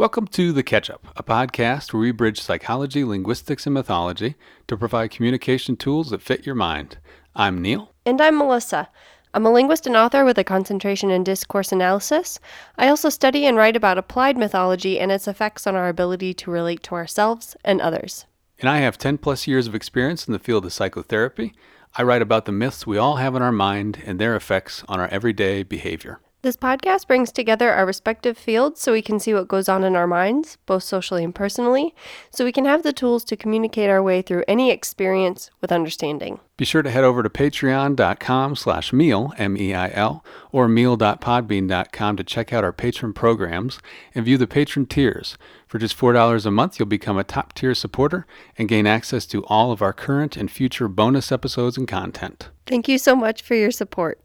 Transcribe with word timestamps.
Welcome 0.00 0.28
to 0.28 0.52
The 0.52 0.62
Catch 0.62 0.88
Up, 0.88 1.08
a 1.14 1.22
podcast 1.22 1.92
where 1.92 2.00
we 2.00 2.10
bridge 2.10 2.40
psychology, 2.40 3.04
linguistics, 3.04 3.66
and 3.66 3.74
mythology 3.74 4.34
to 4.66 4.74
provide 4.74 5.10
communication 5.10 5.76
tools 5.76 6.08
that 6.08 6.22
fit 6.22 6.46
your 6.46 6.54
mind. 6.54 6.96
I'm 7.36 7.60
Neil. 7.60 7.92
And 8.06 8.18
I'm 8.18 8.38
Melissa. 8.38 8.88
I'm 9.34 9.44
a 9.44 9.52
linguist 9.52 9.86
and 9.86 9.94
author 9.94 10.24
with 10.24 10.38
a 10.38 10.42
concentration 10.42 11.10
in 11.10 11.22
discourse 11.22 11.70
analysis. 11.70 12.40
I 12.78 12.88
also 12.88 13.10
study 13.10 13.44
and 13.44 13.58
write 13.58 13.76
about 13.76 13.98
applied 13.98 14.38
mythology 14.38 14.98
and 14.98 15.12
its 15.12 15.28
effects 15.28 15.66
on 15.66 15.76
our 15.76 15.90
ability 15.90 16.32
to 16.32 16.50
relate 16.50 16.82
to 16.84 16.94
ourselves 16.94 17.54
and 17.62 17.82
others. 17.82 18.24
And 18.58 18.70
I 18.70 18.78
have 18.78 18.96
10 18.96 19.18
plus 19.18 19.46
years 19.46 19.66
of 19.66 19.74
experience 19.74 20.26
in 20.26 20.32
the 20.32 20.38
field 20.38 20.64
of 20.64 20.72
psychotherapy. 20.72 21.52
I 21.94 22.04
write 22.04 22.22
about 22.22 22.46
the 22.46 22.52
myths 22.52 22.86
we 22.86 22.96
all 22.96 23.16
have 23.16 23.34
in 23.34 23.42
our 23.42 23.52
mind 23.52 24.02
and 24.06 24.18
their 24.18 24.34
effects 24.34 24.82
on 24.88 24.98
our 24.98 25.08
everyday 25.08 25.62
behavior. 25.62 26.20
This 26.42 26.56
podcast 26.56 27.06
brings 27.06 27.30
together 27.30 27.70
our 27.70 27.84
respective 27.84 28.38
fields 28.38 28.80
so 28.80 28.92
we 28.92 29.02
can 29.02 29.20
see 29.20 29.34
what 29.34 29.46
goes 29.46 29.68
on 29.68 29.84
in 29.84 29.94
our 29.94 30.06
minds, 30.06 30.56
both 30.64 30.82
socially 30.82 31.22
and 31.22 31.34
personally, 31.34 31.94
so 32.30 32.46
we 32.46 32.52
can 32.52 32.64
have 32.64 32.82
the 32.82 32.94
tools 32.94 33.24
to 33.24 33.36
communicate 33.36 33.90
our 33.90 34.02
way 34.02 34.22
through 34.22 34.44
any 34.48 34.70
experience 34.70 35.50
with 35.60 35.70
understanding. 35.70 36.40
Be 36.56 36.64
sure 36.64 36.80
to 36.80 36.90
head 36.90 37.04
over 37.04 37.22
to 37.22 37.28
patreon.com 37.28 38.56
slash 38.56 38.90
meil, 38.90 39.34
M-E-I-L, 39.36 40.24
or 40.50 40.66
meil.podbean.com 40.66 42.16
to 42.16 42.24
check 42.24 42.54
out 42.54 42.64
our 42.64 42.72
patron 42.72 43.12
programs 43.12 43.78
and 44.14 44.24
view 44.24 44.38
the 44.38 44.46
patron 44.46 44.86
tiers. 44.86 45.36
For 45.66 45.78
just 45.78 45.94
$4 45.98 46.46
a 46.46 46.50
month, 46.50 46.78
you'll 46.78 46.86
become 46.86 47.18
a 47.18 47.24
top 47.24 47.52
tier 47.52 47.74
supporter 47.74 48.26
and 48.56 48.66
gain 48.66 48.86
access 48.86 49.26
to 49.26 49.44
all 49.44 49.72
of 49.72 49.82
our 49.82 49.92
current 49.92 50.38
and 50.38 50.50
future 50.50 50.88
bonus 50.88 51.30
episodes 51.30 51.76
and 51.76 51.86
content. 51.86 52.48
Thank 52.64 52.88
you 52.88 52.96
so 52.96 53.14
much 53.14 53.42
for 53.42 53.54
your 53.54 53.70
support. 53.70 54.18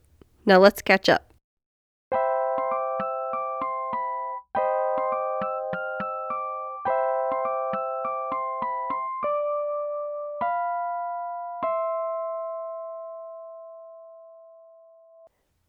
Now 0.45 0.59
let's 0.59 0.81
catch 0.81 1.09
up. 1.09 1.34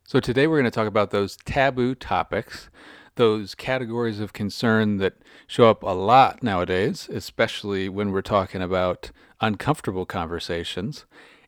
So, 0.08 0.20
today 0.20 0.46
we're 0.46 0.60
going 0.60 0.70
to 0.70 0.70
talk 0.70 0.86
about 0.86 1.10
those 1.10 1.36
taboo 1.44 1.96
topics, 1.96 2.70
those 3.16 3.56
categories 3.56 4.20
of 4.20 4.32
concern 4.32 4.98
that 4.98 5.14
show 5.48 5.68
up 5.68 5.82
a 5.82 5.86
lot 5.86 6.44
nowadays, 6.44 7.08
especially 7.12 7.88
when 7.88 8.12
we're 8.12 8.22
talking 8.22 8.62
about 8.62 9.10
uncomfortable 9.40 10.06
conversations. 10.06 11.06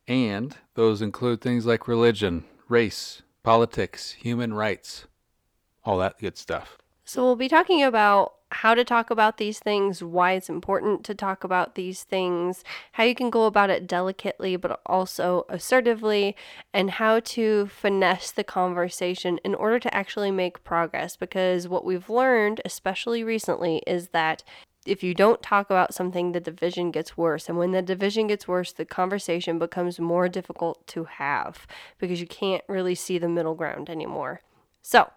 And 0.08 0.56
those 0.74 1.00
include 1.00 1.40
things 1.40 1.66
like 1.66 1.86
religion, 1.86 2.46
race, 2.68 3.22
politics, 3.44 4.16
human 4.18 4.52
rights, 4.52 5.06
all 5.84 5.98
that 5.98 6.18
good 6.18 6.36
stuff. 6.36 6.78
So, 7.04 7.22
we'll 7.22 7.36
be 7.36 7.48
talking 7.48 7.84
about 7.84 8.37
how 8.50 8.74
to 8.74 8.84
talk 8.84 9.10
about 9.10 9.36
these 9.36 9.58
things, 9.58 10.02
why 10.02 10.32
it's 10.32 10.48
important 10.48 11.04
to 11.04 11.14
talk 11.14 11.44
about 11.44 11.74
these 11.74 12.02
things, 12.02 12.64
how 12.92 13.04
you 13.04 13.14
can 13.14 13.30
go 13.30 13.44
about 13.44 13.70
it 13.70 13.86
delicately 13.86 14.56
but 14.56 14.80
also 14.86 15.44
assertively, 15.48 16.34
and 16.72 16.92
how 16.92 17.20
to 17.20 17.66
finesse 17.66 18.30
the 18.30 18.44
conversation 18.44 19.38
in 19.44 19.54
order 19.54 19.78
to 19.78 19.94
actually 19.94 20.30
make 20.30 20.64
progress. 20.64 21.16
Because 21.16 21.68
what 21.68 21.84
we've 21.84 22.08
learned, 22.08 22.60
especially 22.64 23.22
recently, 23.22 23.82
is 23.86 24.08
that 24.08 24.42
if 24.86 25.02
you 25.02 25.12
don't 25.12 25.42
talk 25.42 25.68
about 25.68 25.92
something, 25.92 26.32
the 26.32 26.40
division 26.40 26.90
gets 26.90 27.16
worse. 27.16 27.48
And 27.48 27.58
when 27.58 27.72
the 27.72 27.82
division 27.82 28.28
gets 28.28 28.48
worse, 28.48 28.72
the 28.72 28.86
conversation 28.86 29.58
becomes 29.58 30.00
more 30.00 30.28
difficult 30.28 30.86
to 30.88 31.04
have 31.04 31.66
because 31.98 32.20
you 32.20 32.26
can't 32.26 32.64
really 32.68 32.94
see 32.94 33.18
the 33.18 33.28
middle 33.28 33.54
ground 33.54 33.90
anymore. 33.90 34.40
So, 34.80 35.10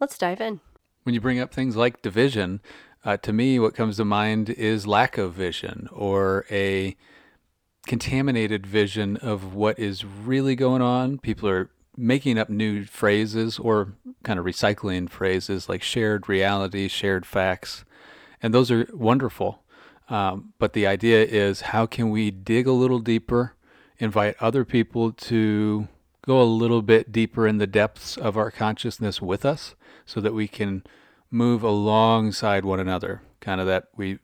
let's 0.00 0.18
dive 0.18 0.40
in. 0.40 0.60
When 1.06 1.14
you 1.14 1.20
bring 1.20 1.38
up 1.38 1.54
things 1.54 1.76
like 1.76 2.02
division, 2.02 2.60
uh, 3.04 3.16
to 3.18 3.32
me, 3.32 3.60
what 3.60 3.76
comes 3.76 3.98
to 3.98 4.04
mind 4.04 4.50
is 4.50 4.88
lack 4.88 5.16
of 5.16 5.34
vision 5.34 5.88
or 5.92 6.44
a 6.50 6.96
contaminated 7.86 8.66
vision 8.66 9.16
of 9.18 9.54
what 9.54 9.78
is 9.78 10.04
really 10.04 10.56
going 10.56 10.82
on. 10.82 11.18
People 11.18 11.48
are 11.48 11.70
making 11.96 12.38
up 12.38 12.50
new 12.50 12.84
phrases 12.84 13.56
or 13.60 13.92
kind 14.24 14.40
of 14.40 14.44
recycling 14.44 15.08
phrases 15.08 15.68
like 15.68 15.80
shared 15.80 16.28
reality, 16.28 16.88
shared 16.88 17.24
facts, 17.24 17.84
and 18.42 18.52
those 18.52 18.72
are 18.72 18.88
wonderful. 18.92 19.62
Um, 20.08 20.54
but 20.58 20.72
the 20.72 20.88
idea 20.88 21.24
is 21.24 21.60
how 21.60 21.86
can 21.86 22.10
we 22.10 22.32
dig 22.32 22.66
a 22.66 22.72
little 22.72 22.98
deeper, 22.98 23.54
invite 24.00 24.34
other 24.40 24.64
people 24.64 25.12
to 25.12 25.86
go 26.26 26.42
a 26.42 26.42
little 26.42 26.82
bit 26.82 27.12
deeper 27.12 27.46
in 27.46 27.58
the 27.58 27.66
depths 27.68 28.16
of 28.16 28.36
our 28.36 28.50
consciousness 28.50 29.22
with 29.22 29.44
us 29.44 29.76
so 30.06 30.20
that 30.20 30.32
we 30.32 30.48
can 30.48 30.84
move 31.30 31.62
alongside 31.62 32.64
one 32.64 32.80
another. 32.80 33.22
Kind 33.40 33.60
of 33.60 33.66
that 33.66 33.88
we 33.94 34.18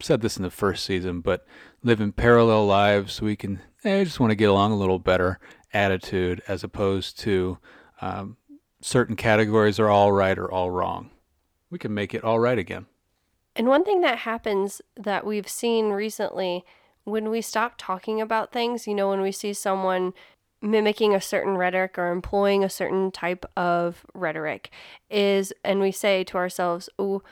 said 0.00 0.20
this 0.20 0.36
in 0.36 0.42
the 0.42 0.50
first 0.50 0.84
season, 0.84 1.20
but 1.20 1.46
live 1.82 2.00
in 2.00 2.12
parallel 2.12 2.66
lives 2.66 3.14
so 3.14 3.26
we 3.26 3.36
can, 3.36 3.60
eh, 3.84 4.00
I 4.00 4.04
just 4.04 4.18
want 4.18 4.30
to 4.30 4.36
get 4.36 4.48
along 4.48 4.72
a 4.72 4.76
little 4.76 4.98
better 4.98 5.38
attitude 5.72 6.42
as 6.48 6.64
opposed 6.64 7.18
to 7.20 7.58
um, 8.00 8.36
certain 8.80 9.16
categories 9.16 9.78
are 9.78 9.88
all 9.88 10.12
right 10.12 10.38
or 10.38 10.50
all 10.50 10.70
wrong. 10.70 11.10
We 11.70 11.78
can 11.78 11.94
make 11.94 12.14
it 12.14 12.24
all 12.24 12.38
right 12.38 12.58
again. 12.58 12.86
And 13.54 13.68
one 13.68 13.84
thing 13.84 14.02
that 14.02 14.18
happens 14.18 14.82
that 14.96 15.24
we've 15.24 15.48
seen 15.48 15.90
recently 15.90 16.64
when 17.04 17.30
we 17.30 17.40
stop 17.40 17.74
talking 17.78 18.20
about 18.20 18.52
things, 18.52 18.86
you 18.86 18.94
know, 18.94 19.08
when 19.08 19.20
we 19.20 19.32
see 19.32 19.52
someone 19.52 20.12
mimicking 20.62 21.14
a 21.14 21.20
certain 21.20 21.56
rhetoric 21.56 21.98
or 21.98 22.10
employing 22.10 22.64
a 22.64 22.70
certain 22.70 23.10
type 23.10 23.44
of 23.56 24.04
rhetoric 24.14 24.70
is 25.10 25.52
and 25.64 25.80
we 25.80 25.92
say 25.92 26.24
to 26.24 26.36
ourselves 26.36 26.88
oh 26.98 27.22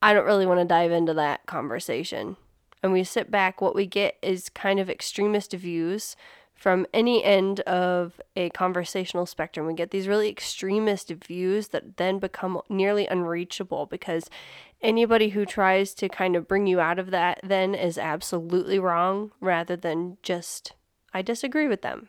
i 0.00 0.12
don't 0.12 0.24
really 0.24 0.46
want 0.46 0.60
to 0.60 0.64
dive 0.64 0.92
into 0.92 1.14
that 1.14 1.44
conversation. 1.46 2.36
And 2.82 2.92
we 2.92 3.04
sit 3.04 3.30
back 3.30 3.60
what 3.60 3.74
we 3.74 3.86
get 3.86 4.16
is 4.22 4.48
kind 4.48 4.80
of 4.80 4.88
extremist 4.88 5.52
views 5.52 6.16
from 6.54 6.86
any 6.92 7.24
end 7.24 7.60
of 7.60 8.20
a 8.36 8.50
conversational 8.50 9.26
spectrum. 9.26 9.66
We 9.66 9.74
get 9.74 9.90
these 9.90 10.08
really 10.08 10.28
extremist 10.28 11.08
views 11.08 11.68
that 11.68 11.96
then 11.96 12.18
become 12.18 12.60
nearly 12.68 13.06
unreachable 13.06 13.86
because 13.86 14.28
anybody 14.82 15.30
who 15.30 15.44
tries 15.44 15.94
to 15.94 16.08
kind 16.08 16.36
of 16.36 16.48
bring 16.48 16.66
you 16.66 16.80
out 16.80 16.98
of 16.98 17.10
that 17.10 17.40
then 17.42 17.74
is 17.74 17.98
absolutely 17.98 18.78
wrong 18.78 19.30
rather 19.40 19.76
than 19.76 20.16
just 20.22 20.72
i 21.12 21.20
disagree 21.22 21.68
with 21.68 21.82
them 21.82 22.08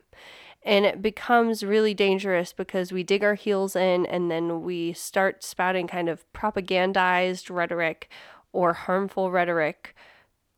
and 0.64 0.86
it 0.86 1.02
becomes 1.02 1.64
really 1.64 1.94
dangerous 1.94 2.54
because 2.54 2.92
we 2.92 3.04
dig 3.04 3.24
our 3.24 3.34
heels 3.34 3.76
in 3.76 4.06
and 4.06 4.30
then 4.30 4.62
we 4.62 4.94
start 4.94 5.44
spouting 5.44 5.88
kind 5.88 6.08
of 6.08 6.26
propagandized 6.34 7.50
rhetoric 7.50 8.10
or 8.54 8.74
harmful 8.74 9.32
rhetoric, 9.32 9.96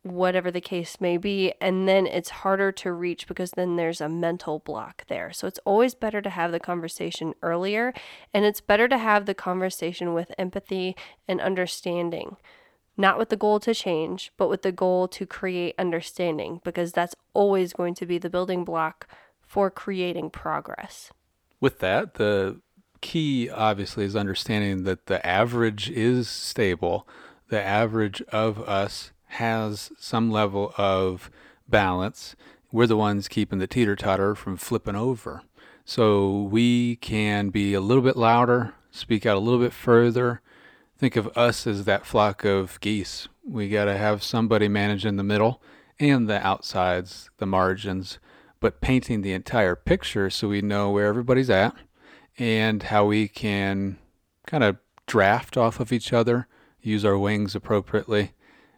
whatever 0.02 0.52
the 0.52 0.59
case 0.59 1.00
may 1.00 1.16
be. 1.16 1.53
And 1.62 1.88
then 1.88 2.06
it's 2.06 2.30
harder 2.30 2.72
to 2.74 2.91
reach 2.91 3.28
because 3.28 3.52
then 3.52 3.78
there's 3.78 4.02
a 4.02 4.09
mental 4.09 4.59
block 4.59 5.06
there. 5.08 5.31
So 5.31 5.47
it's 5.47 5.59
always 5.64 5.96
better 5.96 6.22
to 6.22 6.30
have 6.30 6.52
the 6.52 6.59
conversation 6.59 7.34
earlier 7.41 7.94
and 8.34 8.44
it's 8.44 8.62
better 8.62 8.90
to 8.90 8.97
have 8.97 9.25
the 9.25 9.34
conversation 9.34 10.14
with 10.14 10.34
empathy 10.38 10.97
and 11.30 11.40
understanding 11.40 12.35
not 12.96 13.18
with 13.18 13.30
the 13.30 13.35
goal 13.35 13.59
to 13.59 13.74
change, 13.74 14.31
but 14.38 14.50
with 14.50 14.62
the 14.62 14.72
goal 14.72 15.08
to 15.08 15.25
create 15.25 15.74
understanding, 15.80 16.62
because 16.64 16.91
that's 16.91 17.16
always 17.34 17.74
going 17.74 17.96
to 17.96 18.06
be 18.06 18.20
the 18.20 18.30
building 18.30 18.64
block 18.64 19.08
for 19.53 19.69
creating 19.69 20.31
progress. 20.31 21.12
With 21.59 21.78
that, 21.78 22.16
the 22.16 22.59
key 23.02 23.52
obviously 23.52 24.03
is 24.03 24.16
understanding 24.16 24.84
that 24.86 25.06
the 25.06 25.24
average 25.24 25.91
is 25.91 26.28
stable. 26.28 27.08
The 27.50 27.62
average 27.62 28.24
of 28.30 28.68
us 28.68 29.12
has 29.28 29.91
some 30.00 30.31
level 30.31 30.74
of 30.75 31.30
balance. 31.69 32.36
We're 32.72 32.88
the 32.88 32.97
ones 32.97 33.28
keeping 33.28 33.59
the 33.59 33.68
teeter 33.68 33.96
totter 33.96 34.34
from 34.34 34.58
flipping 34.58 34.96
over. 34.96 35.44
So 35.85 36.41
we 36.41 36.96
can 36.96 37.50
be 37.50 37.75
a 37.75 37.80
little 37.80 38.02
bit 38.02 38.18
louder, 38.18 38.74
speak 38.90 39.24
out 39.24 39.38
a 39.38 39.40
little 39.40 39.59
bit 39.59 39.72
further. 39.72 40.41
Think 40.97 41.16
of 41.16 41.28
us 41.38 41.68
as 41.68 41.85
that 41.85 42.08
flock 42.08 42.44
of 42.44 42.82
geese. 42.82 43.28
We 43.47 43.70
got 43.70 43.85
to 43.85 44.00
have 44.00 44.23
somebody 44.23 44.67
managing 44.67 45.17
the 45.17 45.23
middle 45.23 45.61
and 46.00 46.28
the 46.28 46.44
outsides, 46.44 47.29
the 47.38 47.46
margins 47.46 48.17
but 48.64 48.80
painting 48.80 49.24
the 49.24 49.34
entire 49.34 49.76
picture 49.76 50.30
so 50.30 50.48
we 50.48 50.62
know 50.62 50.90
where 50.90 51.08
everybody's 51.08 51.50
at 51.50 51.76
and 52.40 52.84
how 52.84 53.04
we 53.04 53.28
can 53.28 53.98
kind 54.48 54.64
of 54.64 54.78
draft 55.06 55.58
off 55.58 55.82
of 55.82 55.92
each 55.92 56.14
other, 56.14 56.48
use 56.82 57.04
our 57.04 57.18
wings 57.18 57.56
appropriately. 57.56 58.32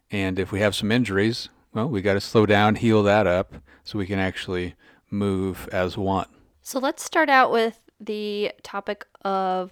And 0.10 0.40
if 0.40 0.52
we 0.52 0.60
have 0.60 0.74
some 0.74 0.92
injuries, 0.92 1.50
well, 1.72 1.88
we 1.88 2.02
got 2.02 2.16
to 2.16 2.20
slow 2.20 2.48
down, 2.48 2.78
heal 2.78 3.04
that 3.04 3.28
up 3.28 3.58
so 3.84 4.00
we 4.00 4.08
can 4.08 4.18
actually 4.18 4.74
move 5.12 5.70
as 5.72 5.96
one. 5.96 6.30
So 6.64 6.80
let's 6.80 7.04
start 7.04 7.30
out 7.30 7.52
with 7.52 7.80
the 8.00 8.54
topic 8.64 9.06
of 9.24 9.72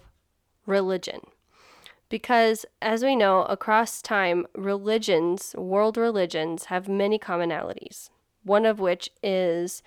religion. 0.64 1.22
Because 2.08 2.64
as 2.80 3.02
we 3.02 3.16
know, 3.16 3.42
across 3.46 4.00
time, 4.00 4.46
religions, 4.54 5.56
world 5.58 5.96
religions, 5.96 6.66
have 6.66 6.86
many 6.86 7.18
commonalities. 7.18 8.10
One 8.44 8.64
of 8.64 8.78
which 8.78 9.10
is 9.20 9.82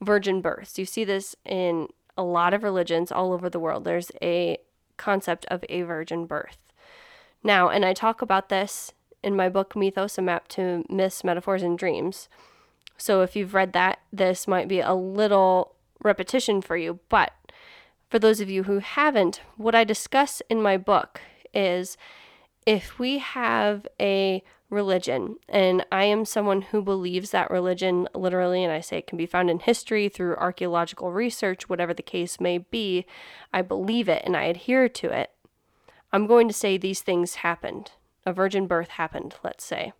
virgin 0.00 0.40
births. 0.40 0.78
You 0.78 0.84
see 0.84 1.04
this 1.04 1.36
in 1.44 1.88
a 2.16 2.22
lot 2.22 2.54
of 2.54 2.62
religions 2.62 3.12
all 3.12 3.32
over 3.32 3.48
the 3.48 3.60
world. 3.60 3.84
There's 3.84 4.10
a 4.22 4.58
concept 4.96 5.46
of 5.46 5.64
a 5.68 5.82
virgin 5.82 6.26
birth. 6.26 6.58
Now, 7.42 7.68
and 7.68 7.84
I 7.84 7.94
talk 7.94 8.20
about 8.20 8.48
this 8.48 8.92
in 9.22 9.34
my 9.34 9.48
book 9.48 9.74
Mythos, 9.74 10.18
a 10.18 10.22
map 10.22 10.48
to 10.48 10.84
myths, 10.88 11.24
metaphors, 11.24 11.62
and 11.62 11.78
dreams. 11.78 12.28
So 12.96 13.22
if 13.22 13.34
you've 13.34 13.54
read 13.54 13.72
that, 13.72 14.00
this 14.12 14.46
might 14.46 14.68
be 14.68 14.80
a 14.80 14.94
little 14.94 15.74
repetition 16.02 16.60
for 16.60 16.76
you. 16.76 16.98
But 17.08 17.32
for 18.10 18.18
those 18.18 18.40
of 18.40 18.50
you 18.50 18.64
who 18.64 18.78
haven't, 18.78 19.40
what 19.56 19.74
I 19.74 19.84
discuss 19.84 20.42
in 20.50 20.60
my 20.60 20.76
book 20.76 21.20
is 21.54 21.96
if 22.66 22.98
we 22.98 23.18
have 23.18 23.86
a 23.98 24.42
religion, 24.70 25.36
and 25.48 25.84
I 25.90 26.04
am 26.04 26.24
someone 26.24 26.62
who 26.62 26.80
believes 26.80 27.30
that 27.30 27.50
religion 27.50 28.08
literally, 28.14 28.64
and 28.64 28.72
I 28.72 28.80
say 28.80 28.98
it 28.98 29.06
can 29.06 29.18
be 29.18 29.26
found 29.26 29.50
in 29.50 29.58
history 29.58 30.08
through 30.08 30.36
archaeological 30.36 31.12
research, 31.12 31.68
whatever 31.68 31.92
the 31.92 32.02
case 32.02 32.40
may 32.40 32.58
be, 32.58 33.04
I 33.52 33.62
believe 33.62 34.08
it 34.08 34.22
and 34.24 34.36
I 34.36 34.44
adhere 34.44 34.88
to 34.88 35.10
it. 35.10 35.30
I'm 36.12 36.26
going 36.26 36.48
to 36.48 36.54
say 36.54 36.76
these 36.76 37.02
things 37.02 37.36
happened. 37.36 37.92
A 38.24 38.32
virgin 38.32 38.66
birth 38.66 38.90
happened, 38.90 39.34
let's 39.42 39.64
say. 39.64 39.92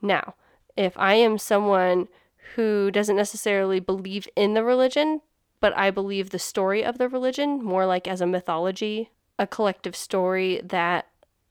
Now, 0.00 0.34
if 0.76 0.96
I 0.96 1.14
am 1.14 1.38
someone 1.38 2.08
who 2.54 2.90
doesn't 2.90 3.16
necessarily 3.16 3.80
believe 3.80 4.28
in 4.36 4.54
the 4.54 4.64
religion, 4.64 5.20
but 5.60 5.76
I 5.76 5.90
believe 5.90 6.30
the 6.30 6.38
story 6.38 6.84
of 6.84 6.98
the 6.98 7.08
religion 7.08 7.62
more 7.62 7.86
like 7.86 8.06
as 8.06 8.20
a 8.20 8.26
mythology, 8.26 9.10
a 9.38 9.46
collective 9.46 9.96
story 9.96 10.60
that 10.64 11.06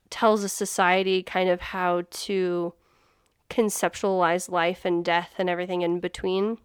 tells 0.10 0.44
a 0.44 0.50
society 0.50 1.24
kind 1.24 1.50
of 1.50 1.62
how 1.62 2.04
to 2.10 2.74
conceptualize 3.50 4.50
life 4.50 4.86
and 4.86 5.04
death 5.04 5.34
and 5.38 5.50
everything 5.50 5.82
in 5.82 6.00
between. 6.00 6.58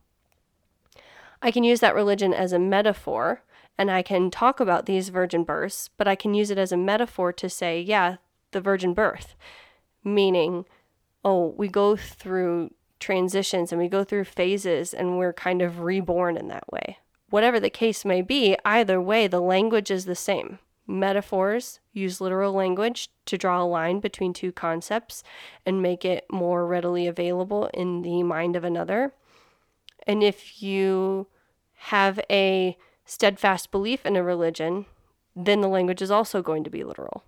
I 1.41 1.51
can 1.51 1.65
use 1.65 1.81
that 1.81 1.95
religion 1.95 2.33
as 2.33 2.53
a 2.53 2.59
metaphor 2.59 3.43
and 3.79 3.91
I 3.91 4.03
can 4.03 4.31
talk 4.31 4.61
about 4.61 4.87
these 4.87 5.09
virgin 5.09 5.45
births, 5.45 5.91
but 5.97 6.07
I 6.07 6.15
can 6.15 6.35
use 6.35 6.51
it 6.51 6.59
as 6.59 6.73
a 6.73 6.77
metaphor 6.77 7.33
to 7.33 7.49
say, 7.49 7.81
yeah, 7.81 8.17
the 8.53 8.61
virgin 8.61 8.95
birth, 8.95 9.35
meaning, 10.05 10.67
oh, 11.25 11.55
we 11.57 11.69
go 11.69 11.97
through 11.97 12.73
transitions 13.01 13.73
and 13.73 13.81
we 13.81 13.89
go 13.89 14.05
through 14.05 14.25
phases 14.25 14.95
and 14.95 15.19
we're 15.19 15.33
kind 15.33 15.63
of 15.63 15.81
reborn 15.81 16.37
in 16.37 16.49
that 16.49 16.71
way. 16.71 16.99
Whatever 17.31 17.59
the 17.59 17.71
case 17.71 18.05
may 18.05 18.23
be, 18.23 18.57
either 18.65 19.01
way, 19.01 19.27
the 19.27 19.41
language 19.41 19.91
is 19.91 20.05
the 20.05 20.15
same. 20.15 20.59
Metaphors 20.87 21.81
use 21.93 22.21
literal 22.21 22.53
language 22.53 23.09
to 23.27 23.39
draw 23.39 23.63
a 23.63 23.65
line 23.65 24.01
between 24.01 24.33
two 24.33 24.53
concepts 24.53 25.23
and 25.65 25.81
make 25.81 26.05
it 26.05 26.27
more 26.31 26.67
readily 26.67 27.07
available 27.07 27.71
in 27.73 28.03
the 28.03 28.23
mind 28.23 28.57
of 28.57 28.65
another. 28.65 29.13
And 30.07 30.23
if 30.23 30.63
you 30.63 31.29
have 31.75 32.21
a 32.31 32.77
steadfast 33.05 33.71
belief 33.71 34.05
in 34.05 34.17
a 34.17 34.23
religion, 34.23 34.87
then 35.37 35.61
the 35.61 35.69
language 35.69 36.03
is 36.03 36.11
also 36.11 36.43
going 36.43 36.65
to 36.65 36.71
be 36.71 36.85
literal. 36.85 37.25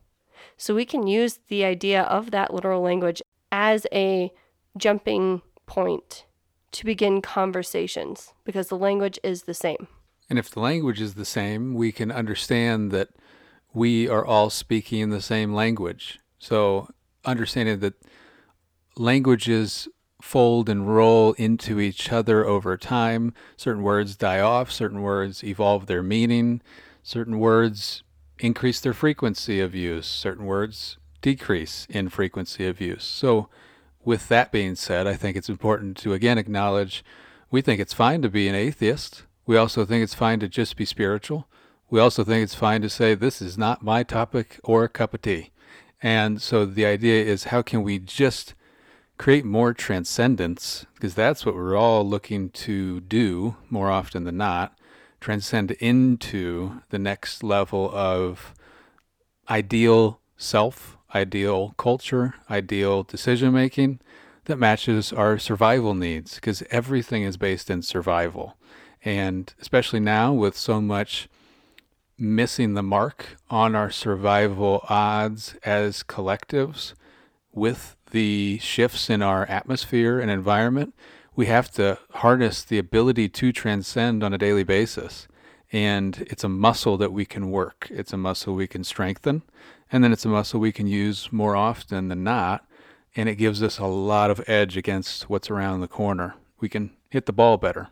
So 0.56 0.74
we 0.74 0.84
can 0.84 1.06
use 1.06 1.40
the 1.48 1.64
idea 1.64 2.02
of 2.02 2.30
that 2.30 2.52
literal 2.52 2.82
language 2.82 3.22
as 3.50 3.86
a 3.92 4.32
jumping 4.76 5.42
point 5.66 6.24
to 6.72 6.84
begin 6.84 7.22
conversations 7.22 8.32
because 8.44 8.68
the 8.68 8.76
language 8.76 9.18
is 9.22 9.44
the 9.44 9.54
same. 9.54 9.86
And 10.28 10.38
if 10.38 10.50
the 10.50 10.60
language 10.60 11.00
is 11.00 11.14
the 11.14 11.24
same, 11.24 11.74
we 11.74 11.92
can 11.92 12.10
understand 12.10 12.90
that 12.90 13.10
we 13.74 14.08
are 14.08 14.24
all 14.24 14.48
speaking 14.48 15.00
in 15.00 15.10
the 15.10 15.20
same 15.20 15.52
language. 15.52 16.20
So, 16.38 16.88
understanding 17.24 17.80
that 17.80 17.94
languages 18.96 19.88
fold 20.22 20.68
and 20.68 20.88
roll 20.88 21.32
into 21.32 21.80
each 21.80 22.12
other 22.12 22.46
over 22.46 22.76
time. 22.78 23.34
Certain 23.56 23.82
words 23.82 24.16
die 24.16 24.40
off, 24.40 24.70
certain 24.70 25.02
words 25.02 25.42
evolve 25.42 25.86
their 25.86 26.02
meaning, 26.02 26.62
certain 27.02 27.38
words 27.38 28.02
increase 28.38 28.80
their 28.80 28.94
frequency 28.94 29.60
of 29.60 29.74
use, 29.74 30.06
certain 30.06 30.46
words 30.46 30.96
decrease 31.20 31.86
in 31.90 32.08
frequency 32.08 32.66
of 32.66 32.80
use. 32.80 33.04
So, 33.04 33.48
with 34.04 34.28
that 34.28 34.52
being 34.52 34.76
said, 34.76 35.06
I 35.06 35.14
think 35.14 35.36
it's 35.36 35.48
important 35.48 35.96
to 35.98 36.12
again 36.12 36.38
acknowledge 36.38 37.04
we 37.50 37.60
think 37.60 37.80
it's 37.80 37.94
fine 37.94 38.22
to 38.22 38.28
be 38.28 38.48
an 38.48 38.54
atheist. 38.54 39.24
We 39.46 39.56
also 39.56 39.84
think 39.84 40.02
it's 40.02 40.14
fine 40.14 40.40
to 40.40 40.48
just 40.48 40.76
be 40.76 40.84
spiritual 40.84 41.48
we 41.94 42.00
also 42.00 42.24
think 42.24 42.42
it's 42.42 42.56
fine 42.56 42.82
to 42.82 42.90
say, 42.90 43.14
this 43.14 43.40
is 43.40 43.56
not 43.56 43.84
my 43.84 44.02
topic 44.02 44.58
or 44.64 44.82
a 44.82 44.88
cup 44.88 45.14
of 45.14 45.22
tea. 45.22 45.52
And 46.02 46.42
so 46.42 46.66
the 46.66 46.84
idea 46.84 47.22
is, 47.24 47.44
how 47.44 47.62
can 47.62 47.84
we 47.84 48.00
just 48.00 48.54
create 49.16 49.44
more 49.44 49.72
transcendence? 49.72 50.86
Because 50.94 51.14
that's 51.14 51.46
what 51.46 51.54
we're 51.54 51.76
all 51.76 52.04
looking 52.04 52.50
to 52.50 52.98
do 52.98 53.54
more 53.70 53.92
often 53.92 54.24
than 54.24 54.38
not 54.38 54.76
transcend 55.20 55.70
into 55.70 56.80
the 56.90 56.98
next 56.98 57.44
level 57.44 57.88
of 57.94 58.54
ideal 59.48 60.18
self, 60.36 60.98
ideal 61.14 61.76
culture, 61.78 62.34
ideal 62.50 63.04
decision 63.04 63.52
making 63.52 64.00
that 64.46 64.58
matches 64.58 65.12
our 65.12 65.38
survival 65.38 65.94
needs 65.94 66.34
because 66.34 66.64
everything 66.72 67.22
is 67.22 67.36
based 67.36 67.70
in 67.70 67.82
survival. 67.82 68.56
And 69.04 69.54
especially 69.60 70.00
now 70.00 70.32
with 70.32 70.56
so 70.56 70.80
much 70.80 71.28
missing 72.18 72.74
the 72.74 72.82
mark 72.82 73.36
on 73.50 73.74
our 73.74 73.90
survival 73.90 74.84
odds 74.88 75.56
as 75.64 76.02
collectives 76.02 76.94
with 77.52 77.96
the 78.10 78.58
shifts 78.58 79.10
in 79.10 79.22
our 79.22 79.46
atmosphere 79.46 80.20
and 80.20 80.30
environment, 80.30 80.94
we 81.36 81.46
have 81.46 81.70
to 81.72 81.98
harness 82.12 82.62
the 82.62 82.78
ability 82.78 83.28
to 83.28 83.52
transcend 83.52 84.22
on 84.22 84.32
a 84.32 84.38
daily 84.38 84.64
basis. 84.64 85.26
And 85.72 86.24
it's 86.30 86.44
a 86.44 86.48
muscle 86.48 86.96
that 86.98 87.12
we 87.12 87.24
can 87.24 87.50
work, 87.50 87.88
it's 87.90 88.12
a 88.12 88.16
muscle 88.16 88.54
we 88.54 88.68
can 88.68 88.84
strengthen, 88.84 89.42
and 89.90 90.04
then 90.04 90.12
it's 90.12 90.24
a 90.24 90.28
muscle 90.28 90.60
we 90.60 90.72
can 90.72 90.86
use 90.86 91.32
more 91.32 91.56
often 91.56 92.08
than 92.08 92.22
not. 92.22 92.66
And 93.16 93.28
it 93.28 93.36
gives 93.36 93.62
us 93.62 93.78
a 93.78 93.86
lot 93.86 94.30
of 94.30 94.42
edge 94.48 94.76
against 94.76 95.28
what's 95.30 95.50
around 95.50 95.80
the 95.80 95.88
corner. 95.88 96.34
We 96.60 96.68
can 96.68 96.90
hit 97.10 97.26
the 97.26 97.32
ball 97.32 97.56
better. 97.58 97.88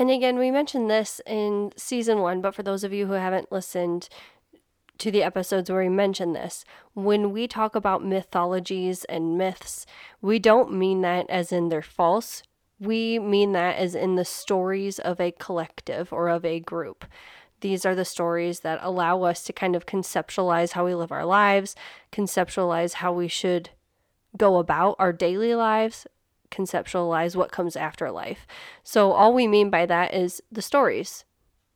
And 0.00 0.10
again, 0.10 0.38
we 0.38 0.50
mentioned 0.50 0.90
this 0.90 1.20
in 1.26 1.72
season 1.76 2.20
one, 2.20 2.40
but 2.40 2.54
for 2.54 2.62
those 2.62 2.84
of 2.84 2.92
you 2.94 3.06
who 3.06 3.12
haven't 3.12 3.52
listened 3.52 4.08
to 4.96 5.10
the 5.10 5.22
episodes 5.22 5.70
where 5.70 5.82
we 5.82 5.90
mention 5.90 6.32
this, 6.32 6.64
when 6.94 7.32
we 7.32 7.46
talk 7.46 7.74
about 7.74 8.02
mythologies 8.02 9.04
and 9.04 9.36
myths, 9.36 9.84
we 10.22 10.38
don't 10.38 10.72
mean 10.72 11.02
that 11.02 11.28
as 11.28 11.52
in 11.52 11.68
they're 11.68 11.82
false. 11.82 12.42
We 12.78 13.18
mean 13.18 13.52
that 13.52 13.76
as 13.76 13.94
in 13.94 14.14
the 14.14 14.24
stories 14.24 14.98
of 14.98 15.20
a 15.20 15.32
collective 15.32 16.14
or 16.14 16.30
of 16.30 16.46
a 16.46 16.60
group. 16.60 17.04
These 17.60 17.84
are 17.84 17.94
the 17.94 18.06
stories 18.06 18.60
that 18.60 18.80
allow 18.80 19.24
us 19.24 19.42
to 19.42 19.52
kind 19.52 19.76
of 19.76 19.84
conceptualize 19.84 20.72
how 20.72 20.86
we 20.86 20.94
live 20.94 21.12
our 21.12 21.26
lives, 21.26 21.76
conceptualize 22.10 22.94
how 22.94 23.12
we 23.12 23.28
should 23.28 23.68
go 24.34 24.56
about 24.56 24.96
our 24.98 25.12
daily 25.12 25.54
lives, 25.54 26.06
conceptualize 26.50 27.36
what 27.36 27.52
comes 27.52 27.76
after 27.76 28.10
life. 28.10 28.46
So, 28.82 29.12
all 29.12 29.32
we 29.32 29.46
mean 29.46 29.70
by 29.70 29.86
that 29.86 30.14
is 30.14 30.42
the 30.50 30.62
stories 30.62 31.24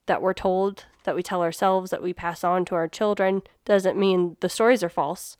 that 0.07 0.21
we're 0.21 0.35
told, 0.35 0.85
that 1.05 1.15
we 1.15 1.23
tell 1.23 1.43
ourselves, 1.43 1.91
that 1.91 2.03
we 2.03 2.13
pass 2.13 2.45
on 2.45 2.65
to 2.67 2.75
our 2.75 2.89
children, 2.89 3.43
doesn't 3.65 3.99
mean 3.99 4.37
the 4.41 4.49
stories 4.49 4.83
are 4.83 4.89
false. 4.89 5.37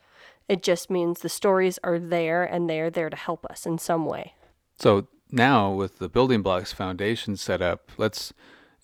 It 0.49 0.63
just 0.63 0.91
means 0.91 1.21
the 1.21 1.29
stories 1.29 1.79
are 1.83 1.99
there 1.99 2.45
and 2.45 2.69
they're 2.69 2.91
there 2.91 3.11
to 3.11 3.17
help 3.17 3.47
us 3.47 3.67
in 3.67 3.79
some 3.79 4.07
way. 4.07 4.35
So, 4.79 5.07
now 5.31 5.71
with 5.71 5.99
the 5.99 6.09
building 6.09 6.43
blocks 6.43 6.73
foundation 6.73 7.37
set 7.37 7.61
up, 7.61 7.91
let's 7.97 8.33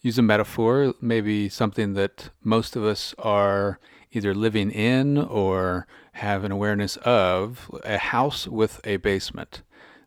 use 0.02 0.19
a 0.19 0.23
metaphor, 0.23 0.95
maybe 1.00 1.49
something 1.49 1.95
that 1.95 2.30
most 2.42 2.76
of 2.76 2.85
us 2.85 3.14
are 3.19 3.78
either 4.12 4.35
living 4.35 4.71
in 4.71 5.19
or 5.19 5.87
have 6.14 6.45
an 6.45 6.52
awareness 6.52 6.97
of 6.99 7.71
a 7.85 7.99
house 7.99 8.49
with 8.49 8.80
a 8.85 8.97
basement 8.97 9.62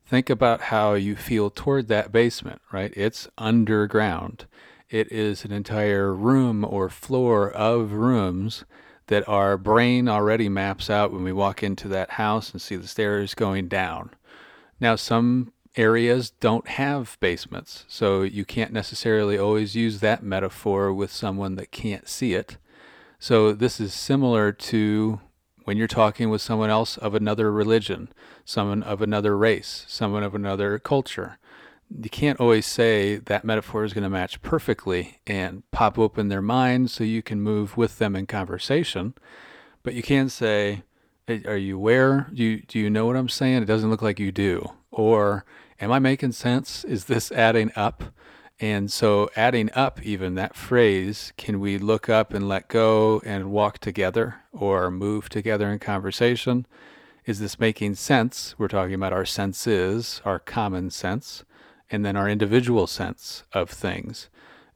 think 0.05 0.29
about 0.29 0.61
how 0.61 0.93
you 0.93 1.15
feel 1.15 1.49
toward 1.49 1.87
that 1.87 2.11
basement, 2.11 2.61
right? 2.71 2.93
It's 2.95 3.27
underground. 3.37 4.45
It 4.89 5.11
is 5.11 5.43
an 5.43 5.51
entire 5.51 6.13
room 6.13 6.63
or 6.63 6.89
floor 6.89 7.49
of 7.49 7.93
rooms 7.93 8.65
that 9.07 9.27
our 9.27 9.57
brain 9.57 10.07
already 10.07 10.49
maps 10.49 10.89
out 10.89 11.11
when 11.11 11.23
we 11.23 11.33
walk 11.33 11.63
into 11.63 11.87
that 11.89 12.11
house 12.11 12.51
and 12.51 12.61
see 12.61 12.75
the 12.75 12.87
stairs 12.87 13.33
going 13.33 13.67
down. 13.67 14.11
Now, 14.79 14.95
some 14.95 15.51
areas 15.75 16.29
don't 16.29 16.67
have 16.67 17.17
basements, 17.19 17.85
so 17.87 18.21
you 18.21 18.45
can't 18.45 18.71
necessarily 18.71 19.37
always 19.37 19.75
use 19.75 19.99
that 19.99 20.23
metaphor 20.23 20.93
with 20.93 21.11
someone 21.11 21.55
that 21.55 21.71
can't 21.71 22.07
see 22.07 22.33
it. 22.33 22.57
So, 23.19 23.53
this 23.53 23.79
is 23.79 23.93
similar 23.93 24.51
to 24.51 25.21
when 25.63 25.77
you're 25.77 25.87
talking 25.87 26.29
with 26.29 26.41
someone 26.41 26.69
else 26.69 26.97
of 26.97 27.15
another 27.15 27.51
religion, 27.51 28.09
someone 28.45 28.83
of 28.83 29.01
another 29.01 29.37
race, 29.37 29.85
someone 29.87 30.23
of 30.23 30.35
another 30.35 30.79
culture. 30.79 31.37
You 31.89 32.09
can't 32.09 32.39
always 32.39 32.65
say 32.65 33.17
that 33.17 33.45
metaphor 33.45 33.83
is 33.83 33.93
going 33.93 34.03
to 34.03 34.09
match 34.09 34.41
perfectly 34.41 35.19
and 35.27 35.63
pop 35.71 35.99
open 35.99 36.27
their 36.27 36.41
mind 36.41 36.89
so 36.89 37.03
you 37.03 37.21
can 37.21 37.41
move 37.41 37.77
with 37.77 37.99
them 37.99 38.15
in 38.15 38.25
conversation. 38.25 39.13
But 39.83 39.93
you 39.93 40.01
can 40.01 40.29
say, 40.29 40.83
Are 41.27 41.57
you 41.57 41.75
aware? 41.75 42.27
Do 42.33 42.43
you, 42.43 42.61
do 42.61 42.79
you 42.79 42.89
know 42.89 43.05
what 43.05 43.15
I'm 43.15 43.29
saying? 43.29 43.61
It 43.61 43.65
doesn't 43.65 43.89
look 43.89 44.01
like 44.01 44.19
you 44.19 44.31
do. 44.31 44.71
Or, 44.91 45.45
Am 45.83 45.91
I 45.91 45.99
making 45.99 46.31
sense? 46.31 46.85
Is 46.85 47.05
this 47.05 47.29
adding 47.31 47.69
up? 47.75 48.05
And 48.63 48.89
so, 48.89 49.29
adding 49.35 49.69
up 49.73 50.01
even 50.03 50.35
that 50.35 50.55
phrase, 50.55 51.33
can 51.35 51.59
we 51.59 51.77
look 51.77 52.07
up 52.07 52.33
and 52.33 52.47
let 52.47 52.69
go 52.69 53.21
and 53.25 53.51
walk 53.51 53.79
together 53.79 54.35
or 54.53 54.89
move 54.89 55.27
together 55.27 55.69
in 55.69 55.79
conversation? 55.79 56.65
Is 57.25 57.41
this 57.41 57.59
making 57.59 57.95
sense? 57.95 58.55
We're 58.57 58.69
talking 58.69 58.93
about 58.93 59.11
our 59.11 59.25
senses, 59.25 60.21
our 60.23 60.39
common 60.39 60.91
sense, 60.91 61.43
and 61.91 62.05
then 62.05 62.15
our 62.15 62.29
individual 62.29 62.87
sense 62.87 63.43
of 63.51 63.69
things. 63.69 64.29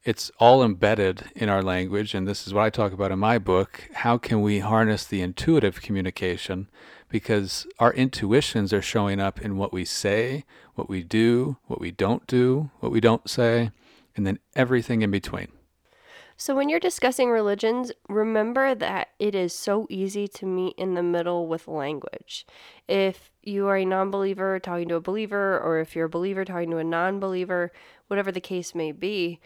It's 0.04 0.32
all 0.38 0.66
embedded 0.66 1.32
in 1.34 1.48
our 1.48 1.64
language, 1.64 2.14
and 2.14 2.28
this 2.28 2.46
is 2.46 2.54
what 2.54 2.66
I 2.66 2.70
talk 2.70 2.92
about 2.92 3.14
in 3.14 3.20
my 3.20 3.38
book. 3.38 3.88
How 3.94 4.18
can 4.18 4.42
we 4.42 4.60
harness 4.60 5.06
the 5.06 5.22
intuitive 5.22 5.82
communication? 5.82 6.68
Because 7.10 7.66
our 7.80 7.94
intuitions 7.94 8.74
are 8.74 8.82
showing 8.82 9.20
up 9.20 9.42
in 9.42 9.58
what 9.58 9.72
we 9.72 9.86
say, 9.86 10.44
what 10.76 10.90
we 10.90 11.04
do, 11.04 11.58
what 11.68 11.80
we 11.80 11.92
don't 11.92 12.28
do, 12.28 12.70
what 12.80 12.92
we 12.92 13.00
don't 13.00 13.30
say, 13.30 13.72
and 14.16 14.28
then 14.28 14.40
everything 14.56 15.02
in 15.02 15.12
between. 15.12 15.48
So, 16.40 16.54
when 16.54 16.70
you're 16.70 16.80
discussing 16.80 17.32
religions, 17.32 17.92
remember 18.08 18.76
that 18.76 19.08
it 19.18 19.34
is 19.34 19.54
so 19.54 19.88
easy 19.90 20.28
to 20.28 20.46
meet 20.46 20.76
in 20.78 20.94
the 20.94 21.02
middle 21.02 21.48
with 21.48 21.68
language. 21.68 22.46
If 22.88 23.32
you 23.42 23.68
are 23.68 23.78
a 23.78 23.86
non 23.86 24.12
believer 24.12 24.60
talking 24.60 24.88
to 24.90 24.96
a 24.96 25.02
believer, 25.02 25.60
or 25.60 25.80
if 25.80 25.96
you're 25.96 26.06
a 26.06 26.10
believer 26.10 26.46
talking 26.46 26.70
to 26.70 26.78
a 26.78 26.84
non 26.84 27.20
believer, 27.20 27.72
whatever 28.06 28.32
the 28.32 28.40
case 28.40 28.76
may 28.76 28.92
be, 28.92 29.40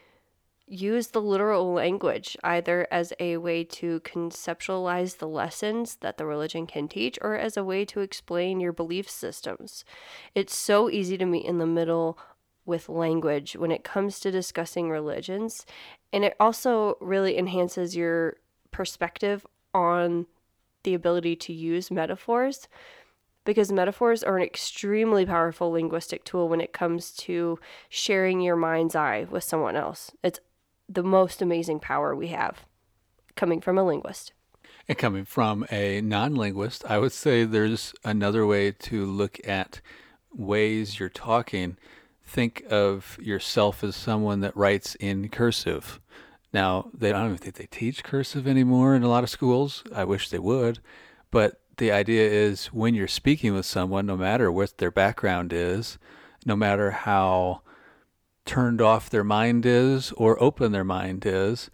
use 0.71 1.07
the 1.07 1.21
literal 1.21 1.73
language 1.73 2.37
either 2.45 2.87
as 2.89 3.11
a 3.19 3.35
way 3.35 3.61
to 3.61 3.99
conceptualize 4.01 5.17
the 5.17 5.27
lessons 5.27 5.97
that 5.97 6.17
the 6.17 6.25
religion 6.25 6.65
can 6.65 6.87
teach 6.87 7.19
or 7.21 7.35
as 7.35 7.57
a 7.57 7.63
way 7.63 7.83
to 7.83 7.99
explain 7.99 8.61
your 8.61 8.71
belief 8.71 9.09
systems. 9.09 9.83
It's 10.33 10.55
so 10.55 10.89
easy 10.89 11.17
to 11.17 11.25
meet 11.25 11.45
in 11.45 11.57
the 11.57 11.65
middle 11.65 12.17
with 12.65 12.87
language 12.87 13.57
when 13.57 13.69
it 13.69 13.83
comes 13.83 14.21
to 14.21 14.31
discussing 14.31 14.89
religions. 14.89 15.65
And 16.13 16.23
it 16.23 16.37
also 16.39 16.95
really 17.01 17.37
enhances 17.37 17.95
your 17.95 18.37
perspective 18.71 19.45
on 19.73 20.25
the 20.83 20.93
ability 20.93 21.35
to 21.35 21.53
use 21.53 21.91
metaphors 21.91 22.69
because 23.43 23.71
metaphors 23.71 24.23
are 24.23 24.37
an 24.37 24.43
extremely 24.43 25.25
powerful 25.25 25.71
linguistic 25.71 26.23
tool 26.23 26.47
when 26.47 26.61
it 26.61 26.71
comes 26.71 27.11
to 27.11 27.59
sharing 27.89 28.39
your 28.39 28.55
mind's 28.55 28.95
eye 28.95 29.25
with 29.29 29.43
someone 29.43 29.75
else. 29.75 30.11
It's 30.23 30.39
the 30.93 31.03
most 31.03 31.41
amazing 31.41 31.79
power 31.79 32.15
we 32.15 32.27
have 32.27 32.65
coming 33.35 33.61
from 33.61 33.77
a 33.77 33.83
linguist. 33.83 34.33
And 34.87 34.97
coming 34.97 35.25
from 35.25 35.65
a 35.71 36.01
non 36.01 36.35
linguist, 36.35 36.83
I 36.85 36.97
would 36.97 37.11
say 37.11 37.43
there's 37.43 37.93
another 38.03 38.45
way 38.45 38.71
to 38.71 39.05
look 39.05 39.39
at 39.47 39.81
ways 40.33 40.99
you're 40.99 41.09
talking 41.09 41.77
think 42.31 42.63
of 42.69 43.17
yourself 43.21 43.83
as 43.83 43.95
someone 43.95 44.39
that 44.39 44.55
writes 44.55 44.95
in 44.95 45.27
cursive. 45.27 45.99
Now, 46.53 46.89
they 46.93 47.11
don't 47.11 47.25
even 47.25 47.37
think 47.37 47.55
they 47.55 47.65
teach 47.65 48.03
cursive 48.03 48.47
anymore 48.47 48.95
in 48.95 49.03
a 49.03 49.09
lot 49.09 49.23
of 49.23 49.29
schools. 49.29 49.83
I 49.93 50.05
wish 50.05 50.29
they 50.29 50.39
would. 50.39 50.79
But 51.29 51.59
the 51.77 51.91
idea 51.91 52.29
is 52.29 52.67
when 52.67 52.95
you're 52.95 53.07
speaking 53.07 53.53
with 53.53 53.65
someone, 53.65 54.05
no 54.05 54.15
matter 54.15 54.51
what 54.51 54.77
their 54.77 54.91
background 54.91 55.51
is, 55.51 55.97
no 56.45 56.55
matter 56.55 56.91
how 56.91 57.61
turned 58.51 58.81
off 58.81 59.09
their 59.09 59.23
mind 59.23 59.65
is 59.65 60.11
or 60.17 60.43
open 60.43 60.73
their 60.73 60.83
mind 60.83 61.25
is, 61.25 61.71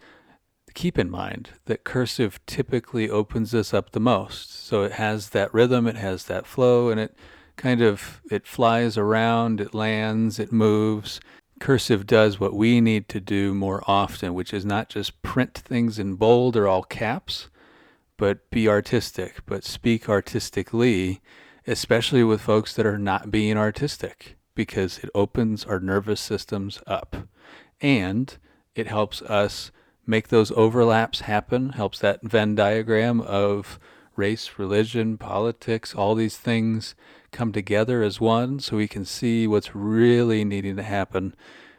keep 0.74 0.96
in 0.96 1.10
mind 1.10 1.50
that 1.64 1.82
cursive 1.82 2.38
typically 2.46 3.10
opens 3.10 3.52
us 3.52 3.74
up 3.74 3.90
the 3.90 3.98
most. 3.98 4.64
So 4.64 4.84
it 4.84 4.92
has 4.92 5.30
that 5.30 5.52
rhythm, 5.52 5.88
it 5.88 5.96
has 5.96 6.26
that 6.26 6.46
flow, 6.46 6.88
and 6.88 7.00
it 7.00 7.16
kind 7.56 7.82
of 7.82 8.22
it 8.30 8.46
flies 8.46 8.96
around, 8.96 9.60
it 9.60 9.74
lands, 9.74 10.38
it 10.38 10.52
moves. 10.52 11.20
Cursive 11.58 12.06
does 12.06 12.38
what 12.38 12.54
we 12.54 12.80
need 12.80 13.08
to 13.08 13.18
do 13.18 13.54
more 13.54 13.82
often, 13.88 14.32
which 14.32 14.54
is 14.54 14.64
not 14.64 14.88
just 14.88 15.20
print 15.20 15.54
things 15.58 15.98
in 15.98 16.14
bold 16.14 16.56
or 16.56 16.68
all 16.68 16.84
caps, 16.84 17.48
but 18.16 18.48
be 18.52 18.68
artistic, 18.68 19.40
but 19.46 19.64
speak 19.64 20.08
artistically, 20.08 21.20
especially 21.66 22.22
with 22.22 22.40
folks 22.40 22.72
that 22.74 22.86
are 22.86 22.98
not 22.98 23.32
being 23.32 23.56
artistic, 23.56 24.37
because 24.58 24.98
it 24.98 25.10
opens 25.14 25.64
our 25.66 25.78
nervous 25.78 26.20
systems 26.20 26.80
up. 26.84 27.28
And 27.80 28.36
it 28.74 28.88
helps 28.88 29.22
us 29.22 29.70
make 30.04 30.28
those 30.28 30.50
overlaps 30.50 31.20
happen, 31.20 31.68
helps 31.68 32.00
that 32.00 32.24
Venn 32.24 32.56
diagram 32.56 33.20
of 33.20 33.78
race, 34.16 34.58
religion, 34.58 35.16
politics, 35.16 35.94
all 35.94 36.16
these 36.16 36.36
things 36.36 36.96
come 37.30 37.52
together 37.52 38.02
as 38.02 38.20
one 38.20 38.58
so 38.58 38.76
we 38.76 38.88
can 38.88 39.04
see 39.04 39.46
what's 39.46 39.76
really 39.76 40.44
needing 40.44 40.74
to 40.74 40.82
happen. 40.82 41.36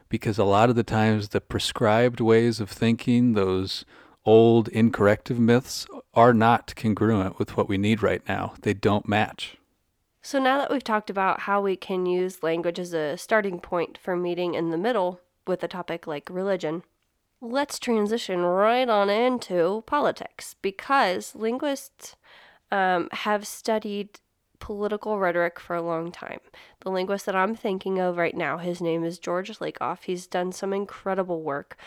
Because 0.08 0.38
a 0.38 0.44
lot 0.44 0.70
of 0.70 0.74
the 0.74 0.82
times, 0.82 1.28
the 1.28 1.40
prescribed 1.42 2.18
ways 2.18 2.60
of 2.60 2.70
thinking, 2.70 3.34
those 3.34 3.84
old 4.24 4.68
incorrective 4.68 5.38
myths, 5.38 5.86
are 6.14 6.32
not 6.32 6.74
congruent 6.76 7.38
with 7.38 7.58
what 7.58 7.68
we 7.68 7.76
need 7.76 8.02
right 8.02 8.26
now. 8.26 8.54
They 8.62 8.72
don't 8.72 9.06
match. 9.06 9.58
So, 10.22 10.38
now 10.38 10.58
that 10.58 10.70
we've 10.70 10.84
talked 10.84 11.08
about 11.08 11.40
how 11.40 11.62
we 11.62 11.76
can 11.76 12.04
use 12.04 12.42
language 12.42 12.78
as 12.78 12.92
a 12.92 13.16
starting 13.16 13.58
point 13.58 13.96
for 13.96 14.16
meeting 14.16 14.54
in 14.54 14.70
the 14.70 14.76
middle 14.76 15.20
with 15.46 15.62
a 15.62 15.68
topic 15.68 16.06
like 16.06 16.28
religion, 16.30 16.82
let's 17.40 17.78
transition 17.78 18.40
right 18.40 18.88
on 18.88 19.08
into 19.08 19.82
politics 19.86 20.54
because 20.60 21.34
linguists 21.34 22.16
um, 22.70 23.08
have 23.12 23.46
studied 23.46 24.20
political 24.58 25.18
rhetoric 25.18 25.58
for 25.58 25.74
a 25.74 25.82
long 25.82 26.12
time. 26.12 26.40
The 26.80 26.90
linguist 26.90 27.24
that 27.24 27.34
I'm 27.34 27.56
thinking 27.56 27.98
of 27.98 28.18
right 28.18 28.36
now, 28.36 28.58
his 28.58 28.82
name 28.82 29.04
is 29.04 29.18
George 29.18 29.58
Lakoff. 29.58 30.02
He's 30.02 30.26
done 30.26 30.52
some 30.52 30.74
incredible 30.74 31.42
work 31.42 31.78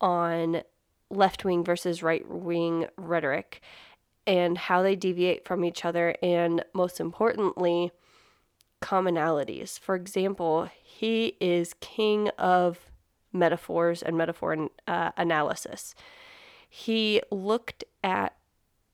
on 0.00 0.62
left 1.10 1.44
wing 1.44 1.62
versus 1.62 2.02
right 2.02 2.26
wing 2.28 2.86
rhetoric 2.96 3.60
and 4.26 4.56
how 4.56 4.82
they 4.82 4.96
deviate 4.96 5.44
from 5.44 5.64
each 5.64 5.84
other, 5.84 6.14
and 6.22 6.64
most 6.72 7.00
importantly, 7.00 7.92
commonalities. 8.80 9.78
For 9.78 9.94
example, 9.94 10.68
he 10.82 11.36
is 11.40 11.74
king 11.80 12.28
of 12.38 12.90
metaphors 13.32 14.02
and 14.02 14.16
metaphor 14.16 14.68
uh, 14.86 15.10
analysis. 15.16 15.94
He 16.68 17.20
looked 17.30 17.84
at 18.02 18.34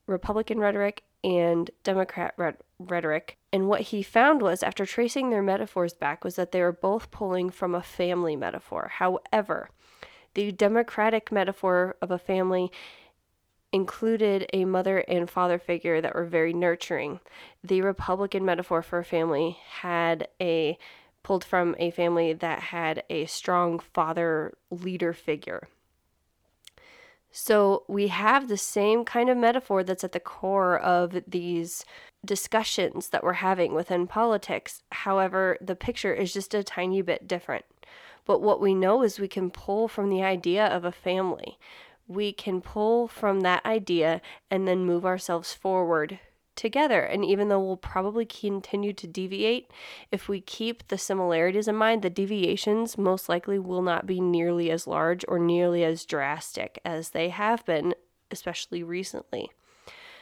Republican 0.07 0.59
rhetoric 0.59 1.03
and 1.23 1.69
Democrat 1.83 2.33
rhetoric. 2.79 3.37
And 3.53 3.67
what 3.67 3.81
he 3.81 4.01
found 4.01 4.41
was, 4.41 4.63
after 4.63 4.85
tracing 4.85 5.29
their 5.29 5.43
metaphors 5.43 5.93
back, 5.93 6.23
was 6.23 6.35
that 6.35 6.51
they 6.51 6.61
were 6.61 6.71
both 6.71 7.11
pulling 7.11 7.49
from 7.49 7.75
a 7.75 7.83
family 7.83 8.35
metaphor. 8.35 8.91
However, 8.95 9.69
the 10.33 10.51
Democratic 10.51 11.31
metaphor 11.31 11.95
of 12.01 12.11
a 12.11 12.17
family 12.17 12.71
included 13.73 14.49
a 14.53 14.65
mother 14.65 14.99
and 14.99 15.29
father 15.29 15.57
figure 15.57 16.01
that 16.01 16.15
were 16.15 16.25
very 16.25 16.53
nurturing. 16.53 17.19
The 17.63 17.81
Republican 17.81 18.43
metaphor 18.43 18.81
for 18.81 18.99
a 18.99 19.05
family 19.05 19.57
had 19.81 20.27
a 20.41 20.77
pulled 21.23 21.43
from 21.43 21.75
a 21.77 21.91
family 21.91 22.33
that 22.33 22.59
had 22.59 23.03
a 23.09 23.25
strong 23.25 23.79
father 23.79 24.53
leader 24.69 25.13
figure. 25.13 25.67
So 27.31 27.83
we 27.87 28.07
have 28.07 28.47
the 28.47 28.57
same 28.57 29.05
kind 29.05 29.29
of 29.29 29.37
metaphor 29.37 29.83
that's 29.83 30.03
at 30.03 30.11
the 30.11 30.19
core 30.19 30.77
of 30.77 31.21
these 31.25 31.85
discussions 32.25 33.09
that 33.09 33.23
we're 33.23 33.33
having 33.33 33.73
within 33.73 34.05
politics. 34.05 34.83
However, 34.91 35.57
the 35.61 35.75
picture 35.75 36.13
is 36.13 36.33
just 36.33 36.53
a 36.53 36.63
tiny 36.63 37.01
bit 37.01 37.27
different. 37.27 37.65
But 38.25 38.41
what 38.41 38.59
we 38.61 38.75
know 38.75 39.01
is 39.01 39.19
we 39.19 39.27
can 39.27 39.49
pull 39.49 39.87
from 39.87 40.09
the 40.09 40.23
idea 40.23 40.65
of 40.65 40.85
a 40.85 40.91
family. 40.91 41.57
We 42.11 42.33
can 42.33 42.59
pull 42.59 43.07
from 43.07 43.39
that 43.41 43.65
idea 43.65 44.21
and 44.49 44.67
then 44.67 44.85
move 44.85 45.05
ourselves 45.05 45.53
forward 45.53 46.19
together. 46.55 47.01
And 47.01 47.23
even 47.23 47.47
though 47.47 47.61
we'll 47.61 47.77
probably 47.77 48.25
continue 48.25 48.91
to 48.93 49.07
deviate, 49.07 49.71
if 50.11 50.27
we 50.27 50.41
keep 50.41 50.87
the 50.87 50.97
similarities 50.97 51.67
in 51.69 51.75
mind, 51.75 52.01
the 52.01 52.09
deviations 52.09 52.97
most 52.97 53.29
likely 53.29 53.57
will 53.57 53.81
not 53.81 54.05
be 54.05 54.19
nearly 54.19 54.69
as 54.69 54.87
large 54.87 55.23
or 55.27 55.39
nearly 55.39 55.83
as 55.83 56.05
drastic 56.05 56.79
as 56.83 57.11
they 57.11 57.29
have 57.29 57.65
been, 57.65 57.95
especially 58.29 58.83
recently. 58.83 59.49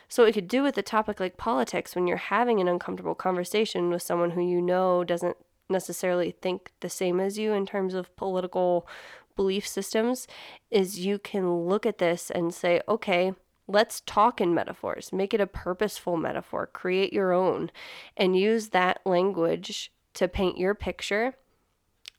So, 0.08 0.24
what 0.24 0.34
could 0.34 0.48
do 0.48 0.64
with 0.64 0.78
a 0.78 0.84
topic 0.84 1.20
like 1.20 1.38
politics 1.38 1.96
when 1.96 2.08
you're 2.08 2.18
having 2.18 2.60
an 2.60 2.68
uncomfortable 2.68 3.16
conversation 3.16 3.90
with 3.90 4.02
someone 4.02 4.32
who 4.32 4.42
you 4.42 4.62
know 4.62 5.04
doesn't 5.04 5.38
necessarily 5.70 6.32
think 6.32 6.72
the 6.80 6.90
same 6.90 7.20
as 7.20 7.38
you 7.38 7.54
in 7.54 7.66
terms 7.66 7.94
of 7.94 8.16
political 8.16 8.88
belief 9.40 9.66
systems 9.66 10.28
is 10.70 11.00
you 11.00 11.18
can 11.18 11.50
look 11.66 11.86
at 11.86 11.98
this 11.98 12.30
and 12.30 12.54
say, 12.54 12.82
okay, 12.90 13.34
Let's 13.72 14.02
talk 14.02 14.42
in 14.42 14.56
metaphors. 14.56 15.14
Make 15.14 15.32
it 15.32 15.40
a 15.40 15.46
purposeful 15.46 16.18
metaphor. 16.18 16.66
Create 16.66 17.14
your 17.14 17.32
own 17.32 17.70
and 18.18 18.36
use 18.36 18.70
that 18.70 19.00
language 19.06 19.92
to 20.16 20.28
paint 20.28 20.58
your 20.58 20.74
picture. 20.74 21.36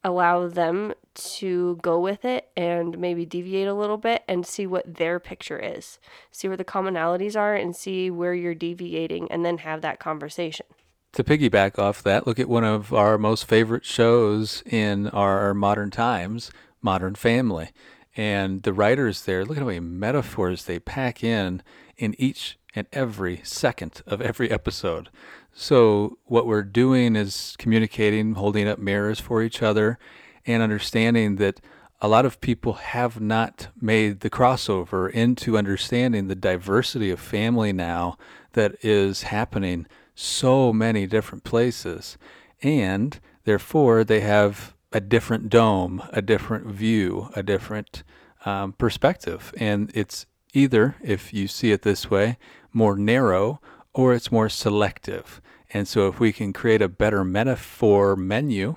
Allow 0.05 0.47
them 0.47 0.95
to 1.15 1.81
go 1.83 1.99
with 1.99 2.25
it 2.25 2.51
and 2.57 2.97
maybe 3.01 3.27
deviate 3.27 3.67
a 3.67 3.75
little 3.75 3.97
bit 3.97 4.23
and 4.29 4.47
see 4.47 4.65
what 4.65 4.95
their 4.95 5.19
picture 5.19 5.59
is. 5.59 5.99
See 6.31 6.47
where 6.47 6.57
the 6.57 6.65
commonalities 6.65 7.37
are 7.37 7.57
and 7.57 7.75
see 7.75 8.13
where 8.13 8.33
you're 8.33 8.55
deviating 8.55 9.29
and 9.33 9.45
then 9.45 9.59
have 9.59 9.81
that 9.81 9.99
conversation. 9.99 10.67
To 11.15 11.25
piggyback 11.25 11.81
off 11.81 12.05
that, 12.05 12.29
look 12.29 12.39
at 12.39 12.49
one 12.49 12.63
of 12.63 12.95
our 12.95 13.19
most 13.19 13.47
favorite 13.47 13.85
shows 13.85 14.63
in 14.67 15.09
our 15.09 15.53
modern 15.53 15.91
times, 15.91 16.53
Modern 16.83 17.15
Family. 17.15 17.71
And 18.17 18.63
the 18.63 18.73
writers 18.73 19.23
there, 19.23 19.45
look 19.45 19.57
at 19.57 19.61
how 19.61 19.67
many 19.67 19.81
metaphors 19.81 20.65
they 20.65 20.79
pack 20.79 21.23
in 21.23 21.63
in 21.97 22.15
each 22.19 22.59
and 22.75 22.87
every 22.93 23.41
second 23.45 24.03
of 24.07 24.21
every 24.21 24.51
episode. 24.51 25.09
So, 25.53 26.19
what 26.25 26.47
we're 26.47 26.63
doing 26.63 27.17
is 27.17 27.55
communicating, 27.59 28.35
holding 28.35 28.69
up 28.69 28.79
mirrors 28.79 29.21
for 29.21 29.43
each 29.43 29.63
other, 29.63 29.99
and 30.47 30.63
understanding 30.63 31.37
that 31.37 31.61
a 32.01 32.09
lot 32.09 32.25
of 32.25 32.41
people 32.41 32.75
have 32.75 33.21
not 33.21 33.69
made 33.81 34.21
the 34.21 34.31
crossover 34.31 35.11
into 35.11 35.59
understanding 35.59 36.29
the 36.29 36.35
diversity 36.35 37.11
of 37.11 37.21
family 37.21 37.73
now 37.73 38.17
that 38.53 38.75
is 38.83 39.25
happening 39.25 39.87
so 40.15 40.73
many 40.73 41.07
different 41.07 41.45
places. 41.45 42.17
And 42.63 43.19
therefore, 43.45 44.05
they 44.05 44.21
have 44.21 44.75
a 44.93 45.01
different 45.01 45.49
dome, 45.49 46.03
a 46.13 46.23
different 46.23 46.67
view, 46.67 47.31
a 47.35 47.43
different 47.43 48.03
um, 48.45 48.73
perspective. 48.73 49.53
And 49.57 49.91
it's 49.95 50.27
either, 50.53 50.97
if 51.03 51.33
you 51.33 51.47
see 51.49 51.73
it 51.73 51.83
this 51.83 52.11
way, 52.11 52.39
more 52.73 52.97
narrow 52.97 53.61
or 53.93 54.15
it's 54.15 54.33
more 54.33 54.49
selective. 54.49 55.41
And 55.73 55.87
so, 55.87 56.09
if 56.09 56.19
we 56.19 56.33
can 56.33 56.53
create 56.53 56.83
a 56.83 56.89
better 56.89 57.25
metaphor 57.25 58.17
menu, 58.17 58.77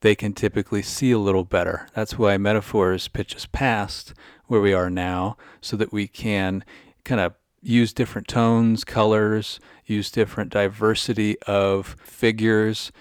they 0.00 0.14
can 0.14 0.32
typically 0.32 0.82
see 0.82 1.12
a 1.12 1.18
little 1.18 1.44
better. 1.44 1.86
That's 1.94 2.18
why 2.18 2.36
metaphors 2.36 3.08
pitch 3.08 3.36
us 3.36 3.46
past 3.46 4.14
where 4.46 4.60
we 4.60 4.72
are 4.72 4.90
now 4.90 5.36
so 5.60 5.76
that 5.76 5.92
we 5.92 6.08
can 6.08 6.64
kind 7.04 7.20
of 7.20 7.34
use 7.60 7.92
different 7.92 8.28
tones, 8.28 8.84
colors, 8.84 9.60
use 9.86 10.10
different 10.10 10.50
diversity 10.50 11.38
of 11.42 11.96
figures, 12.02 12.92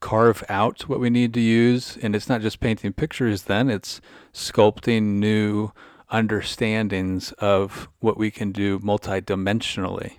carve 0.00 0.42
out 0.48 0.88
what 0.88 1.00
we 1.00 1.10
need 1.10 1.32
to 1.34 1.40
use. 1.40 1.96
And 2.02 2.16
it's 2.16 2.28
not 2.28 2.40
just 2.40 2.60
painting 2.60 2.92
pictures, 2.92 3.44
then, 3.44 3.70
it's 3.70 4.00
sculpting 4.32 5.18
new 5.18 5.72
understandings 6.10 7.32
of 7.32 7.88
what 8.00 8.16
we 8.16 8.30
can 8.30 8.52
do 8.52 8.78
multidimensionally. 8.80 10.16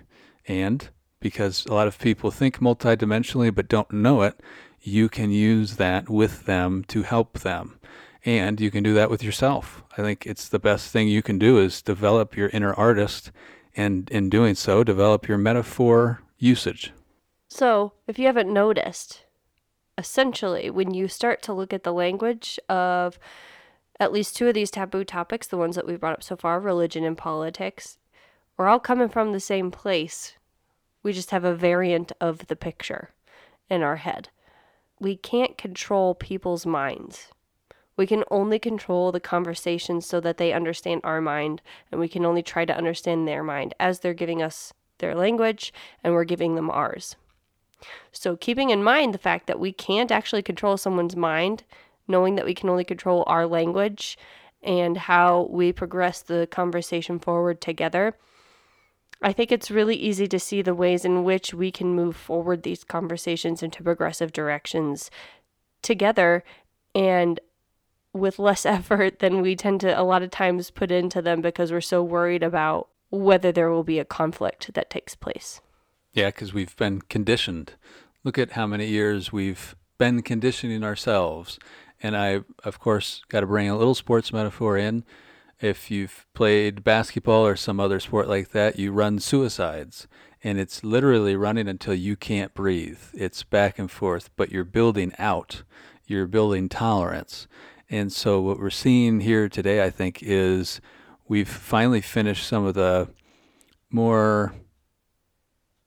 And 0.47 0.89
because 1.19 1.65
a 1.65 1.73
lot 1.73 1.87
of 1.87 1.99
people 1.99 2.31
think 2.31 2.59
multidimensionally 2.59 3.53
but 3.53 3.67
don't 3.67 3.91
know 3.91 4.21
it, 4.21 4.39
you 4.81 5.09
can 5.09 5.31
use 5.31 5.75
that 5.75 6.09
with 6.09 6.45
them 6.45 6.83
to 6.85 7.03
help 7.03 7.39
them. 7.39 7.79
And 8.23 8.59
you 8.61 8.71
can 8.71 8.83
do 8.83 8.93
that 8.93 9.09
with 9.09 9.23
yourself. 9.23 9.83
I 9.97 10.01
think 10.01 10.25
it's 10.25 10.47
the 10.47 10.59
best 10.59 10.91
thing 10.91 11.07
you 11.07 11.21
can 11.21 11.39
do 11.39 11.59
is 11.59 11.81
develop 11.81 12.35
your 12.35 12.49
inner 12.49 12.73
artist 12.73 13.31
and 13.75 14.09
in 14.09 14.29
doing 14.29 14.55
so 14.55 14.83
develop 14.83 15.27
your 15.27 15.37
metaphor 15.37 16.21
usage. 16.37 16.93
So, 17.47 17.93
if 18.07 18.17
you 18.17 18.27
haven't 18.27 18.51
noticed, 18.51 19.25
essentially 19.97 20.69
when 20.69 20.93
you 20.93 21.07
start 21.07 21.41
to 21.43 21.53
look 21.53 21.73
at 21.73 21.83
the 21.83 21.93
language 21.93 22.59
of 22.69 23.19
at 23.99 24.11
least 24.11 24.35
two 24.35 24.47
of 24.47 24.53
these 24.53 24.71
taboo 24.71 25.03
topics, 25.03 25.47
the 25.47 25.57
ones 25.57 25.75
that 25.75 25.85
we've 25.85 25.99
brought 25.99 26.13
up 26.13 26.23
so 26.23 26.35
far, 26.35 26.59
religion 26.59 27.03
and 27.03 27.17
politics, 27.17 27.97
we're 28.57 28.67
all 28.67 28.79
coming 28.79 29.09
from 29.09 29.31
the 29.31 29.39
same 29.39 29.71
place. 29.71 30.33
We 31.03 31.13
just 31.13 31.31
have 31.31 31.43
a 31.43 31.55
variant 31.55 32.11
of 32.19 32.47
the 32.47 32.55
picture 32.55 33.09
in 33.69 33.81
our 33.83 33.97
head. 33.97 34.29
We 34.99 35.15
can't 35.15 35.57
control 35.57 36.15
people's 36.15 36.65
minds. 36.65 37.27
We 37.97 38.07
can 38.07 38.23
only 38.31 38.59
control 38.59 39.11
the 39.11 39.19
conversation 39.19 40.01
so 40.01 40.19
that 40.21 40.37
they 40.37 40.53
understand 40.53 41.01
our 41.03 41.21
mind, 41.21 41.61
and 41.91 41.99
we 41.99 42.07
can 42.07 42.25
only 42.25 42.41
try 42.41 42.65
to 42.65 42.75
understand 42.75 43.27
their 43.27 43.43
mind 43.43 43.73
as 43.79 43.99
they're 43.99 44.13
giving 44.13 44.41
us 44.41 44.73
their 44.99 45.15
language 45.15 45.73
and 46.03 46.13
we're 46.13 46.23
giving 46.23 46.55
them 46.55 46.69
ours. 46.69 47.15
So, 48.11 48.35
keeping 48.35 48.69
in 48.69 48.83
mind 48.83 49.13
the 49.13 49.19
fact 49.19 49.47
that 49.47 49.59
we 49.59 49.71
can't 49.71 50.11
actually 50.11 50.43
control 50.43 50.77
someone's 50.77 51.15
mind 51.15 51.63
knowing 52.07 52.35
that 52.35 52.45
we 52.45 52.53
can 52.53 52.69
only 52.69 52.83
control 52.83 53.23
our 53.25 53.47
language 53.47 54.17
and 54.61 54.97
how 54.97 55.47
we 55.49 55.71
progress 55.71 56.21
the 56.21 56.47
conversation 56.51 57.17
forward 57.17 57.61
together. 57.61 58.15
I 59.21 59.33
think 59.33 59.51
it's 59.51 59.71
really 59.71 59.95
easy 59.95 60.27
to 60.27 60.39
see 60.39 60.61
the 60.61 60.75
ways 60.75 61.05
in 61.05 61.23
which 61.23 61.53
we 61.53 61.71
can 61.71 61.95
move 61.95 62.15
forward 62.15 62.63
these 62.63 62.83
conversations 62.83 63.63
into 63.63 63.83
progressive 63.83 64.33
directions 64.33 65.09
together 65.81 66.43
and 66.93 67.39
with 68.13 68.39
less 68.39 68.65
effort 68.77 69.19
than 69.19 69.41
we 69.41 69.55
tend 69.55 69.81
to 69.81 69.99
a 69.99 70.03
lot 70.03 70.21
of 70.21 70.31
times 70.31 70.69
put 70.69 70.91
into 70.91 71.21
them 71.21 71.41
because 71.41 71.71
we're 71.71 71.81
so 71.81 72.03
worried 72.03 72.43
about 72.43 72.89
whether 73.09 73.51
there 73.51 73.69
will 73.69 73.83
be 73.83 73.99
a 73.99 74.05
conflict 74.05 74.73
that 74.73 74.89
takes 74.89 75.15
place. 75.15 75.61
Yeah, 76.13 76.27
because 76.27 76.53
we've 76.53 76.75
been 76.75 77.01
conditioned. 77.01 77.73
Look 78.23 78.37
at 78.37 78.51
how 78.51 78.67
many 78.67 78.87
years 78.87 79.31
we've 79.31 79.75
been 79.97 80.21
conditioning 80.21 80.83
ourselves 80.83 81.59
and 82.01 82.17
I, 82.17 82.41
of 82.63 82.79
course, 82.79 83.23
got 83.29 83.41
to 83.41 83.47
bring 83.47 83.69
a 83.69 83.77
little 83.77 83.95
sports 83.95 84.33
metaphor 84.33 84.77
in. 84.77 85.03
If 85.59 85.91
you've 85.91 86.25
played 86.33 86.83
basketball 86.83 87.45
or 87.45 87.55
some 87.55 87.79
other 87.79 87.99
sport 87.99 88.27
like 88.27 88.49
that, 88.49 88.79
you 88.79 88.91
run 88.91 89.19
suicides. 89.19 90.07
And 90.43 90.59
it's 90.59 90.83
literally 90.83 91.35
running 91.35 91.67
until 91.67 91.93
you 91.93 92.15
can't 92.15 92.53
breathe. 92.55 92.99
It's 93.13 93.43
back 93.43 93.77
and 93.77 93.91
forth, 93.91 94.31
but 94.35 94.51
you're 94.51 94.63
building 94.63 95.13
out, 95.19 95.61
you're 96.07 96.25
building 96.25 96.67
tolerance. 96.67 97.47
And 97.91 98.11
so, 98.11 98.41
what 98.41 98.57
we're 98.57 98.71
seeing 98.71 99.19
here 99.19 99.47
today, 99.47 99.83
I 99.83 99.91
think, 99.91 100.23
is 100.23 100.81
we've 101.27 101.47
finally 101.47 102.01
finished 102.01 102.47
some 102.47 102.65
of 102.65 102.73
the 102.73 103.09
more 103.91 104.55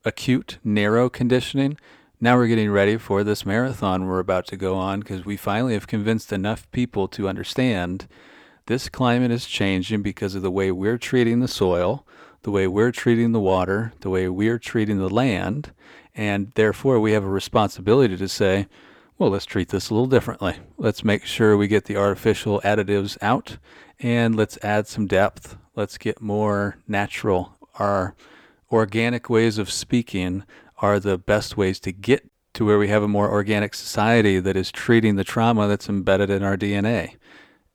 acute, 0.05 0.59
narrow 0.63 1.09
conditioning 1.09 1.77
now 2.25 2.39
we're 2.39 2.47
getting 2.47 2.71
ready 2.71 2.97
for 2.97 3.23
this 3.23 3.45
marathon 3.45 4.07
we're 4.07 4.19
about 4.19 4.47
to 4.47 4.57
go 4.57 4.77
on 4.77 5.01
because 5.01 5.27
we 5.27 5.37
finally 5.37 5.75
have 5.75 5.87
convinced 5.87 6.33
enough 6.33 6.71
people 6.71 7.07
to 7.09 7.29
understand 7.29 8.09
this 8.65 8.89
climate 8.89 9.31
is 9.31 9.45
changing 9.45 10.01
because 10.01 10.35
of 10.35 10.41
the 10.41 10.51
way 10.51 10.73
we're 10.73 10.97
treating 10.97 11.41
the 11.41 11.49
soil, 11.49 12.07
the 12.43 12.51
way 12.51 12.67
we're 12.67 12.93
treating 12.93 13.33
the 13.33 13.41
water, 13.41 13.93
the 14.01 14.09
way 14.09 14.27
we're 14.27 14.59
treating 14.59 14.97
the 14.97 15.11
land, 15.11 15.73
and 16.15 16.51
therefore 16.55 16.99
we 16.99 17.13
have 17.13 17.25
a 17.25 17.29
responsibility 17.29 18.17
to 18.17 18.27
say, 18.27 18.69
well, 19.19 19.29
let's 19.29 19.45
treat 19.45 19.69
this 19.69 19.91
a 19.91 19.93
little 19.93 20.07
differently. 20.07 20.57
Let's 20.79 21.05
make 21.05 21.27
sure 21.27 21.59
we 21.59 21.69
get 21.69 21.85
the 21.85 21.99
artificial 21.99 22.63
additives 22.63 23.19
out 23.21 23.59
and 24.01 24.35
let's 24.35 24.57
add 24.63 24.87
some 24.87 25.07
depth. 25.07 25.59
Let's 25.77 25.99
get 25.99 26.23
more 26.23 26.79
natural. 26.89 27.59
Our 27.79 28.15
organic 28.71 29.29
ways 29.29 29.59
of 29.59 29.71
speaking 29.71 30.45
are 30.79 30.99
the 30.99 31.19
best 31.19 31.57
ways 31.57 31.81
to 31.81 31.93
get 31.93 32.29
to 32.55 32.65
where 32.65 32.79
we 32.79 32.89
have 32.89 33.03
a 33.03 33.09
more 33.09 33.31
organic 33.31 33.75
society 33.75 34.39
that 34.39 34.57
is 34.57 34.71
treating 34.71 35.17
the 35.17 35.25
trauma 35.25 35.67
that's 35.67 35.89
embedded 35.89 36.31
in 36.31 36.43
our 36.43 36.57
DNA. 36.57 37.17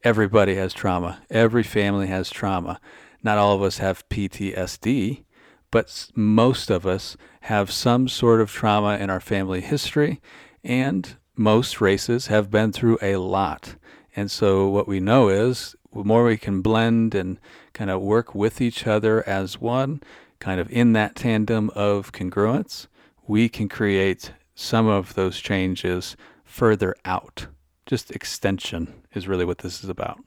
Everybody 0.03 0.55
has 0.55 0.73
trauma. 0.73 1.21
Every 1.29 1.63
family 1.63 2.07
has 2.07 2.29
trauma. 2.29 2.79
Not 3.21 3.37
all 3.37 3.55
of 3.55 3.61
us 3.61 3.79
have 3.79 4.07
PTSD, 4.07 5.23
but 5.71 6.09
most 6.15 6.69
of 6.69 6.85
us 6.85 7.17
have 7.41 7.71
some 7.71 8.07
sort 8.07 8.39
of 8.39 8.51
trauma 8.51 8.97
in 8.97 9.09
our 9.09 9.19
family 9.19 9.59
history, 9.59 10.21
and 10.63 11.17
most 11.35 11.81
races 11.81 12.27
have 12.27 12.49
been 12.49 12.71
through 12.71 12.97
a 13.01 13.17
lot. 13.17 13.75
And 14.15 14.31
so, 14.31 14.69
what 14.69 14.87
we 14.87 14.99
know 14.99 15.29
is 15.29 15.75
the 15.93 16.03
more 16.03 16.25
we 16.25 16.37
can 16.37 16.61
blend 16.61 17.13
and 17.13 17.39
kind 17.73 17.89
of 17.89 18.01
work 18.01 18.33
with 18.33 18.61
each 18.61 18.87
other 18.87 19.27
as 19.27 19.59
one, 19.59 20.01
kind 20.39 20.59
of 20.59 20.71
in 20.71 20.93
that 20.93 21.15
tandem 21.15 21.69
of 21.75 22.11
congruence, 22.11 22.87
we 23.27 23.49
can 23.49 23.69
create 23.69 24.31
some 24.55 24.87
of 24.87 25.13
those 25.13 25.39
changes 25.39 26.17
further 26.43 26.95
out. 27.05 27.47
Just 27.85 28.11
extension 28.11 29.03
is 29.13 29.27
really 29.27 29.45
what 29.45 29.59
this 29.59 29.83
is 29.83 29.89
about. 29.89 30.19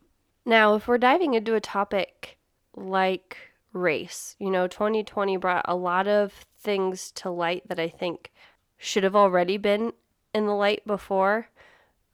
Now, 0.44 0.75
if 0.75 0.88
we're 0.88 0.98
diving 0.98 1.35
into 1.35 1.55
a 1.55 1.61
topic 1.61 2.38
like 2.75 3.37
race, 3.72 4.37
you 4.38 4.51
know, 4.51 4.66
2020 4.66 5.37
brought 5.37 5.64
a 5.68 5.77
lot 5.77 6.09
of 6.09 6.33
things 6.59 7.11
to 7.12 7.31
light 7.31 7.68
that 7.68 7.79
I 7.79 7.88
think 7.88 8.33
should 8.79 9.05
have 9.05 9.16
already 9.16 9.57
been 9.57 9.92
in 10.35 10.46
the 10.46 10.55
light 10.55 10.85
before, 10.87 11.48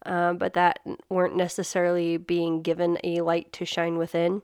uh, 0.04 0.34
but 0.34 0.54
that 0.54 0.80
weren't 1.08 1.36
necessarily 1.36 2.16
being 2.16 2.62
given 2.62 2.98
a 3.02 3.20
light 3.20 3.52
to 3.54 3.64
shine 3.64 3.96
within 3.96 4.42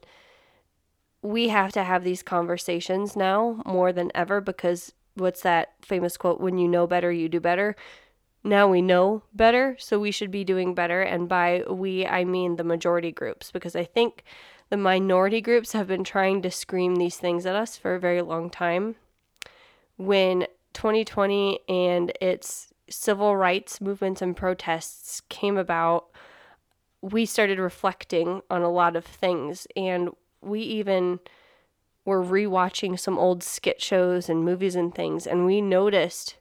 we 1.24 1.48
have 1.48 1.72
to 1.72 1.82
have 1.82 2.04
these 2.04 2.22
conversations 2.22 3.16
now 3.16 3.62
more 3.64 3.94
than 3.94 4.12
ever 4.14 4.42
because 4.42 4.92
what's 5.14 5.40
that 5.40 5.72
famous 5.80 6.18
quote 6.18 6.38
when 6.38 6.58
you 6.58 6.68
know 6.68 6.86
better 6.86 7.10
you 7.10 7.30
do 7.30 7.40
better. 7.40 7.74
Now 8.44 8.68
we 8.68 8.82
know 8.82 9.22
better 9.32 9.74
so 9.78 9.98
we 9.98 10.10
should 10.10 10.30
be 10.30 10.44
doing 10.44 10.74
better. 10.74 11.00
And 11.00 11.26
by 11.26 11.64
we 11.66 12.06
i 12.06 12.24
mean 12.24 12.56
the 12.56 12.62
majority 12.62 13.10
groups 13.10 13.50
because 13.50 13.74
i 13.74 13.84
think 13.84 14.22
the 14.68 14.76
minority 14.76 15.40
groups 15.40 15.72
have 15.72 15.88
been 15.88 16.04
trying 16.04 16.42
to 16.42 16.50
scream 16.50 16.96
these 16.96 17.16
things 17.16 17.46
at 17.46 17.56
us 17.56 17.78
for 17.78 17.94
a 17.94 18.00
very 18.00 18.20
long 18.20 18.50
time. 18.50 18.96
When 19.96 20.46
2020 20.74 21.60
and 21.70 22.12
its 22.20 22.70
civil 22.90 23.34
rights 23.34 23.80
movements 23.80 24.20
and 24.20 24.36
protests 24.36 25.22
came 25.30 25.56
about 25.56 26.10
we 27.00 27.26
started 27.26 27.58
reflecting 27.58 28.40
on 28.50 28.62
a 28.62 28.70
lot 28.70 28.96
of 28.96 29.04
things. 29.04 29.66
And 29.76 30.10
we 30.44 30.60
even 30.60 31.20
were 32.04 32.22
rewatching 32.22 32.98
some 32.98 33.18
old 33.18 33.42
skit 33.42 33.80
shows 33.80 34.28
and 34.28 34.44
movies 34.44 34.76
and 34.76 34.94
things, 34.94 35.26
and 35.26 35.46
we 35.46 35.60
noticed 35.60 36.36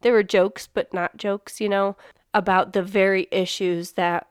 there 0.00 0.12
were 0.12 0.22
jokes, 0.22 0.68
but 0.72 0.94
not 0.94 1.16
jokes, 1.16 1.60
you 1.60 1.68
know, 1.68 1.96
about 2.32 2.72
the 2.72 2.82
very 2.82 3.26
issues 3.30 3.92
that 3.92 4.28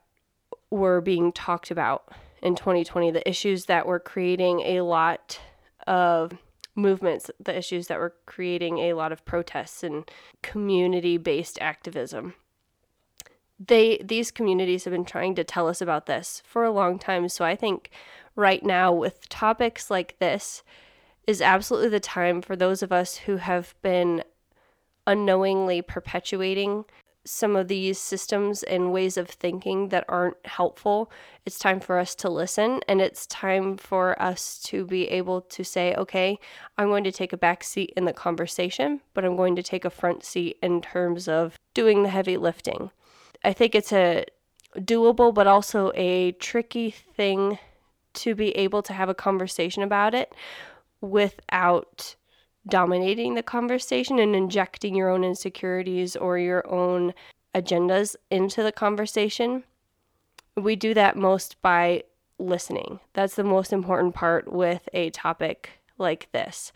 were 0.70 1.00
being 1.00 1.32
talked 1.32 1.70
about 1.70 2.10
in 2.42 2.54
2020, 2.54 3.10
the 3.10 3.28
issues 3.28 3.66
that 3.66 3.86
were 3.86 3.98
creating 3.98 4.60
a 4.60 4.80
lot 4.80 5.40
of 5.86 6.32
movements, 6.74 7.30
the 7.40 7.56
issues 7.56 7.88
that 7.88 7.98
were 7.98 8.14
creating 8.24 8.78
a 8.78 8.92
lot 8.94 9.12
of 9.12 9.24
protests 9.24 9.82
and 9.82 10.10
community-based 10.42 11.58
activism. 11.60 12.34
They 13.58 14.00
these 14.04 14.30
communities 14.30 14.84
have 14.84 14.92
been 14.92 15.04
trying 15.04 15.34
to 15.34 15.42
tell 15.42 15.66
us 15.66 15.80
about 15.80 16.06
this 16.06 16.42
for 16.46 16.62
a 16.64 16.70
long 16.70 16.98
time, 16.98 17.28
so 17.28 17.44
I 17.44 17.56
think 17.56 17.90
right 18.38 18.64
now 18.64 18.92
with 18.92 19.28
topics 19.28 19.90
like 19.90 20.16
this 20.20 20.62
is 21.26 21.42
absolutely 21.42 21.88
the 21.88 22.00
time 22.00 22.40
for 22.40 22.54
those 22.54 22.82
of 22.82 22.92
us 22.92 23.16
who 23.16 23.36
have 23.36 23.74
been 23.82 24.22
unknowingly 25.06 25.82
perpetuating 25.82 26.84
some 27.24 27.56
of 27.56 27.68
these 27.68 27.98
systems 27.98 28.62
and 28.62 28.92
ways 28.92 29.16
of 29.18 29.28
thinking 29.28 29.88
that 29.88 30.04
aren't 30.08 30.36
helpful. 30.46 31.10
It's 31.44 31.58
time 31.58 31.80
for 31.80 31.98
us 31.98 32.14
to 32.14 32.30
listen 32.30 32.80
and 32.88 33.00
it's 33.02 33.26
time 33.26 33.76
for 33.76 34.20
us 34.22 34.60
to 34.66 34.86
be 34.86 35.08
able 35.08 35.42
to 35.42 35.64
say, 35.64 35.94
okay, 35.96 36.38
I'm 36.78 36.88
going 36.88 37.04
to 37.04 37.12
take 37.12 37.32
a 37.32 37.36
back 37.36 37.64
seat 37.64 37.92
in 37.96 38.04
the 38.04 38.12
conversation, 38.12 39.00
but 39.12 39.24
I'm 39.24 39.36
going 39.36 39.56
to 39.56 39.62
take 39.62 39.84
a 39.84 39.90
front 39.90 40.24
seat 40.24 40.58
in 40.62 40.80
terms 40.80 41.28
of 41.28 41.58
doing 41.74 42.02
the 42.02 42.08
heavy 42.08 42.36
lifting. 42.36 42.90
I 43.44 43.52
think 43.52 43.74
it's 43.74 43.92
a 43.92 44.24
doable 44.76 45.34
but 45.34 45.46
also 45.46 45.90
a 45.94 46.32
tricky 46.32 46.90
thing 46.90 47.58
to 48.18 48.34
be 48.34 48.50
able 48.56 48.82
to 48.82 48.92
have 48.92 49.08
a 49.08 49.14
conversation 49.14 49.82
about 49.82 50.14
it 50.14 50.34
without 51.00 52.16
dominating 52.68 53.34
the 53.34 53.42
conversation 53.42 54.18
and 54.18 54.34
injecting 54.34 54.94
your 54.94 55.08
own 55.08 55.24
insecurities 55.24 56.16
or 56.16 56.38
your 56.38 56.68
own 56.70 57.14
agendas 57.54 58.14
into 58.30 58.62
the 58.62 58.72
conversation. 58.72 59.64
We 60.56 60.76
do 60.76 60.92
that 60.94 61.16
most 61.16 61.60
by 61.62 62.04
listening. 62.38 63.00
That's 63.14 63.36
the 63.36 63.44
most 63.44 63.72
important 63.72 64.14
part 64.14 64.52
with 64.52 64.88
a 64.92 65.10
topic 65.10 65.70
like 65.98 66.28
this. 66.32 66.72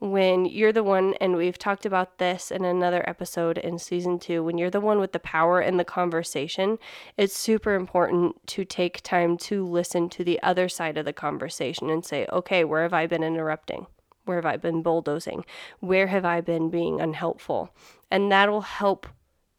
When 0.00 0.46
you're 0.46 0.72
the 0.72 0.84
one, 0.84 1.14
and 1.20 1.36
we've 1.36 1.58
talked 1.58 1.84
about 1.84 2.18
this 2.18 2.52
in 2.52 2.64
another 2.64 3.02
episode 3.08 3.58
in 3.58 3.80
season 3.80 4.20
two, 4.20 4.44
when 4.44 4.56
you're 4.56 4.70
the 4.70 4.80
one 4.80 5.00
with 5.00 5.10
the 5.10 5.18
power 5.18 5.60
in 5.60 5.76
the 5.76 5.84
conversation, 5.84 6.78
it's 7.16 7.36
super 7.36 7.74
important 7.74 8.46
to 8.48 8.64
take 8.64 9.02
time 9.02 9.36
to 9.38 9.66
listen 9.66 10.08
to 10.10 10.22
the 10.22 10.40
other 10.40 10.68
side 10.68 10.98
of 10.98 11.04
the 11.04 11.12
conversation 11.12 11.90
and 11.90 12.04
say, 12.04 12.28
okay, 12.32 12.62
where 12.62 12.82
have 12.82 12.94
I 12.94 13.08
been 13.08 13.24
interrupting? 13.24 13.86
Where 14.24 14.36
have 14.36 14.46
I 14.46 14.56
been 14.56 14.82
bulldozing? 14.82 15.44
Where 15.80 16.06
have 16.06 16.24
I 16.24 16.42
been 16.42 16.70
being 16.70 17.00
unhelpful? 17.00 17.74
And 18.08 18.30
that'll 18.30 18.60
help 18.60 19.08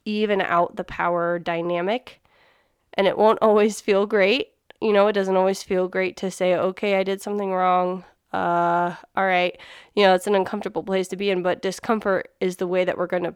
even 0.06 0.40
out 0.40 0.78
the 0.78 0.86
power 0.86 1.38
dynamic. 1.38 2.22
And 2.94 3.08
it 3.08 3.18
won't 3.18 3.40
always 3.42 3.82
feel 3.82 4.06
great. 4.06 4.54
You 4.80 4.94
know, 4.94 5.08
it 5.08 5.14
doesn't 5.14 5.36
always 5.36 5.64
feel 5.64 5.90
great 5.90 6.16
to 6.18 6.32
say, 6.32 6.56
okay, 6.56 6.96
I 6.96 7.04
did 7.04 7.22
something 7.22 7.52
wrong. 7.52 8.06
Uh, 8.32 8.96
all 9.16 9.26
right. 9.26 9.58
You 9.96 10.04
know, 10.04 10.14
it's 10.14 10.28
an 10.28 10.36
uncomfortable 10.36 10.84
place 10.84 11.08
to 11.10 11.16
be 11.16 11.30
in, 11.30 11.42
but 11.42 11.62
discomfort 11.62 12.30
is 12.40 12.58
the 12.58 12.68
way 12.68 12.86
that 12.86 12.98
we're 12.98 13.08
going 13.08 13.24
to 13.24 13.36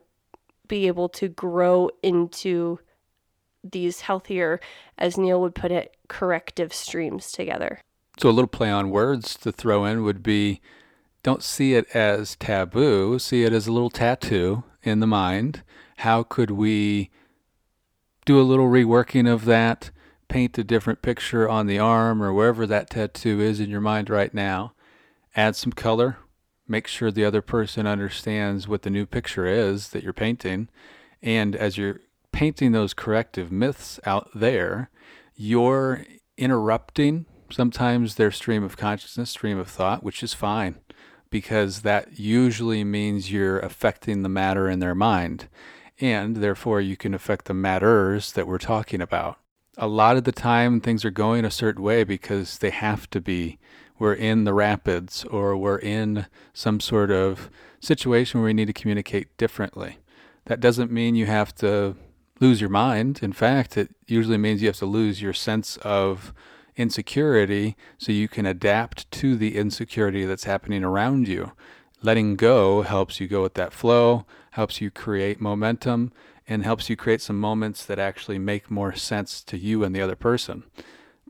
be 0.67 0.87
able 0.87 1.09
to 1.09 1.27
grow 1.27 1.89
into 2.01 2.79
these 3.63 4.01
healthier, 4.01 4.59
as 4.97 5.17
Neil 5.17 5.41
would 5.41 5.55
put 5.55 5.71
it, 5.71 5.95
corrective 6.07 6.73
streams 6.73 7.31
together. 7.31 7.79
So, 8.19 8.29
a 8.29 8.31
little 8.31 8.47
play 8.47 8.69
on 8.69 8.91
words 8.91 9.35
to 9.37 9.51
throw 9.51 9.85
in 9.85 10.03
would 10.03 10.21
be 10.21 10.61
don't 11.23 11.41
see 11.41 11.73
it 11.73 11.87
as 11.95 12.35
taboo, 12.35 13.17
see 13.17 13.43
it 13.43 13.53
as 13.53 13.65
a 13.65 13.71
little 13.71 13.89
tattoo 13.89 14.63
in 14.83 14.99
the 14.99 15.07
mind. 15.07 15.63
How 15.97 16.21
could 16.21 16.51
we 16.51 17.09
do 18.25 18.39
a 18.39 18.43
little 18.43 18.67
reworking 18.67 19.31
of 19.31 19.45
that, 19.45 19.89
paint 20.27 20.57
a 20.57 20.63
different 20.63 21.01
picture 21.01 21.47
on 21.47 21.65
the 21.65 21.79
arm 21.79 22.21
or 22.21 22.33
wherever 22.33 22.67
that 22.67 22.89
tattoo 22.89 23.39
is 23.39 23.59
in 23.59 23.69
your 23.69 23.81
mind 23.81 24.09
right 24.09 24.33
now? 24.33 24.73
Add 25.35 25.55
some 25.55 25.71
color, 25.71 26.17
make 26.67 26.87
sure 26.87 27.11
the 27.11 27.25
other 27.25 27.41
person 27.41 27.87
understands 27.87 28.67
what 28.67 28.83
the 28.83 28.89
new 28.89 29.05
picture 29.05 29.45
is 29.45 29.89
that 29.89 30.03
you're 30.03 30.13
painting. 30.13 30.69
And 31.21 31.55
as 31.55 31.77
you're 31.77 32.01
painting 32.31 32.71
those 32.71 32.93
corrective 32.93 33.51
myths 33.51 33.99
out 34.05 34.29
there, 34.33 34.89
you're 35.35 36.05
interrupting 36.37 37.25
sometimes 37.49 38.15
their 38.15 38.31
stream 38.31 38.63
of 38.63 38.77
consciousness, 38.77 39.29
stream 39.31 39.57
of 39.57 39.67
thought, 39.67 40.03
which 40.03 40.23
is 40.23 40.33
fine 40.33 40.79
because 41.33 41.81
that 41.81 42.19
usually 42.19 42.83
means 42.83 43.31
you're 43.31 43.57
affecting 43.59 44.21
the 44.21 44.29
matter 44.29 44.69
in 44.69 44.77
their 44.77 44.93
mind. 44.93 45.49
And 45.99 46.37
therefore, 46.37 46.79
you 46.79 46.95
can 46.95 47.15
affect 47.15 47.45
the 47.45 47.55
matters 47.55 48.33
that 48.33 48.47
we're 48.47 48.59
talking 48.59 49.01
about. 49.01 49.39
A 49.75 49.87
lot 49.87 50.15
of 50.15 50.25
the 50.25 50.31
time, 50.31 50.79
things 50.79 51.03
are 51.03 51.09
going 51.09 51.43
a 51.43 51.49
certain 51.49 51.81
way 51.81 52.03
because 52.03 52.59
they 52.59 52.69
have 52.69 53.09
to 53.09 53.19
be. 53.19 53.57
We're 53.99 54.13
in 54.13 54.43
the 54.43 54.53
rapids 54.53 55.23
or 55.25 55.55
we're 55.55 55.79
in 55.79 56.25
some 56.53 56.79
sort 56.79 57.11
of 57.11 57.49
situation 57.79 58.39
where 58.39 58.47
we 58.47 58.53
need 58.53 58.67
to 58.67 58.73
communicate 58.73 59.35
differently. 59.37 59.97
That 60.45 60.59
doesn't 60.59 60.91
mean 60.91 61.15
you 61.15 61.25
have 61.25 61.55
to 61.55 61.95
lose 62.39 62.59
your 62.59 62.69
mind. 62.69 63.21
In 63.21 63.33
fact, 63.33 63.77
it 63.77 63.91
usually 64.07 64.37
means 64.37 64.61
you 64.61 64.67
have 64.67 64.77
to 64.77 64.85
lose 64.85 65.21
your 65.21 65.33
sense 65.33 65.77
of 65.77 66.33
insecurity 66.75 67.75
so 67.97 68.11
you 68.11 68.27
can 68.27 68.45
adapt 68.45 69.09
to 69.11 69.35
the 69.35 69.57
insecurity 69.57 70.25
that's 70.25 70.45
happening 70.45 70.83
around 70.83 71.27
you. 71.27 71.51
Letting 72.01 72.35
go 72.35 72.81
helps 72.81 73.19
you 73.19 73.27
go 73.27 73.41
with 73.41 73.53
that 73.53 73.71
flow, 73.71 74.25
helps 74.51 74.81
you 74.81 74.91
create 74.91 75.39
momentum, 75.39 76.11
and 76.47 76.63
helps 76.63 76.89
you 76.89 76.95
create 76.95 77.21
some 77.21 77.39
moments 77.39 77.85
that 77.85 77.99
actually 77.99 78.39
make 78.39 78.69
more 78.69 78.93
sense 78.93 79.41
to 79.43 79.57
you 79.57 79.83
and 79.83 79.95
the 79.95 80.01
other 80.01 80.15
person. 80.15 80.63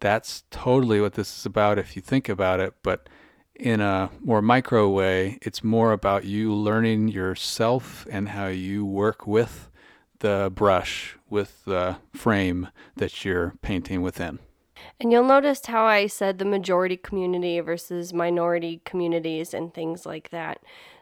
That's 0.04 0.44
totally 0.52 1.00
what 1.00 1.14
this 1.14 1.34
is 1.38 1.46
about 1.46 1.80
if 1.80 1.96
you 1.96 2.02
think 2.02 2.28
about 2.28 2.60
it, 2.60 2.74
but 2.84 3.08
in 3.56 3.80
a 3.80 4.10
more 4.20 4.42
micro 4.42 4.90
way, 4.90 5.40
it's 5.42 5.64
more 5.64 5.94
about 5.94 6.26
you 6.26 6.54
learning 6.54 7.08
yourself 7.08 8.06
and 8.12 8.28
how 8.28 8.48
you 8.48 8.86
work 8.86 9.26
with 9.26 9.72
the 10.20 10.52
brush, 10.54 11.16
with 11.30 11.64
the 11.64 11.96
frame 12.12 12.68
that 12.98 13.24
you're 13.24 13.54
painting 13.62 14.02
within. 14.02 14.40
And 15.00 15.10
you'll 15.10 15.24
notice 15.24 15.66
how 15.66 15.86
I 15.86 16.08
said 16.08 16.38
the 16.38 16.44
majority 16.44 16.98
community 16.98 17.62
versus 17.62 18.14
minority 18.14 18.82
communities 18.84 19.54
and 19.54 19.74
things 19.74 20.06
like 20.06 20.32
that. 20.32 20.60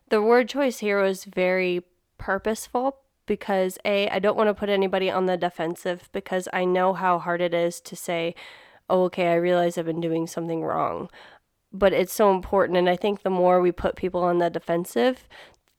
The 0.10 0.22
word 0.22 0.48
choice 0.48 0.78
here 0.78 1.02
was 1.02 1.26
very 1.26 1.82
purposeful 2.20 2.98
because 3.26 3.80
A, 3.84 4.08
I 4.10 4.20
don't 4.20 4.38
want 4.38 4.50
to 4.50 4.54
put 4.54 4.70
anybody 4.70 5.10
on 5.10 5.26
the 5.26 5.38
defensive 5.38 6.08
because 6.12 6.48
I 6.54 6.66
know 6.66 6.94
how 6.94 7.18
hard 7.18 7.42
it 7.42 7.56
is 7.56 7.82
to 7.82 7.96
say, 7.96 8.36
oh, 8.92 9.06
okay, 9.06 9.30
I 9.30 9.36
realize 9.36 9.78
I've 9.78 9.86
been 9.86 10.02
doing 10.02 10.28
something 10.28 10.64
wrong. 10.64 11.10
But 11.74 11.94
it's 11.94 12.14
so 12.14 12.32
important. 12.32 12.78
And 12.78 12.90
I 12.90 12.98
think 12.98 13.24
the 13.24 13.30
more 13.30 13.62
we 13.62 13.72
put 13.72 13.96
people 13.96 14.24
on 14.24 14.40
the 14.40 14.50
defensive, 14.50 15.28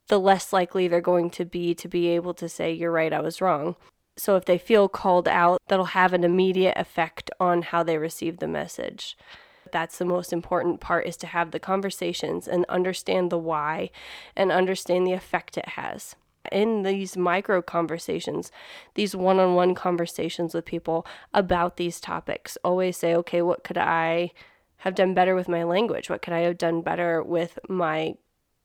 the 0.09 0.19
less 0.19 0.53
likely 0.53 0.89
they're 0.89 1.01
going 1.01 1.31
to 1.31 1.45
be 1.45 1.75
to 1.75 1.89
be 1.89 2.09
able 2.09 2.35
to 2.35 2.49
say, 2.49 2.73
you're 2.73 2.91
right, 2.91 3.13
I 3.13 3.21
was 3.21 3.41
wrong. 3.41 3.77
So 4.17 4.37
if 4.37 4.45
they 4.45 4.59
feel 4.59 4.89
called 4.89 5.29
out, 5.29 5.61
that'll 5.69 5.87
have 5.87 6.13
an 6.13 6.25
immediate 6.25 6.77
effect 6.77 7.31
on 7.39 7.63
how 7.63 7.83
they 7.83 7.99
receive 7.99 8.39
the 8.39 8.49
message. 8.49 9.17
That's 9.71 9.97
the 9.97 10.05
most 10.05 10.33
important 10.33 10.81
part 10.81 11.07
is 11.07 11.17
to 11.19 11.27
have 11.27 11.51
the 11.51 11.61
conversations 11.61 12.47
and 12.47 12.67
understand 12.69 13.31
the 13.31 13.39
why 13.39 13.91
and 14.37 14.53
understand 14.53 15.07
the 15.07 15.13
effect 15.13 15.57
it 15.57 15.71
has. 15.71 16.15
In 16.51 16.83
these 16.83 17.17
micro 17.17 17.63
conversations, 17.63 18.51
these 18.95 19.15
one 19.15 19.39
on 19.39 19.55
one 19.55 19.75
conversations 19.75 20.55
with 20.55 20.65
people 20.65 21.07
about 21.33 21.77
these 21.77 22.01
topics, 22.01 22.59
always 22.65 22.97
say, 22.97 23.15
okay, 23.15 23.43
what 23.43 23.65
could 23.65 23.79
I 23.79 24.33
have 24.79 24.95
done 24.95 25.15
better 25.15 25.35
with 25.35 25.49
my 25.49 25.63
language? 25.63 26.11
What 26.11 26.23
could 26.23 26.35
I 26.35 26.41
have 26.41 26.59
done 26.59 26.83
better 26.83 27.23
with 27.23 27.59
my 27.69 28.15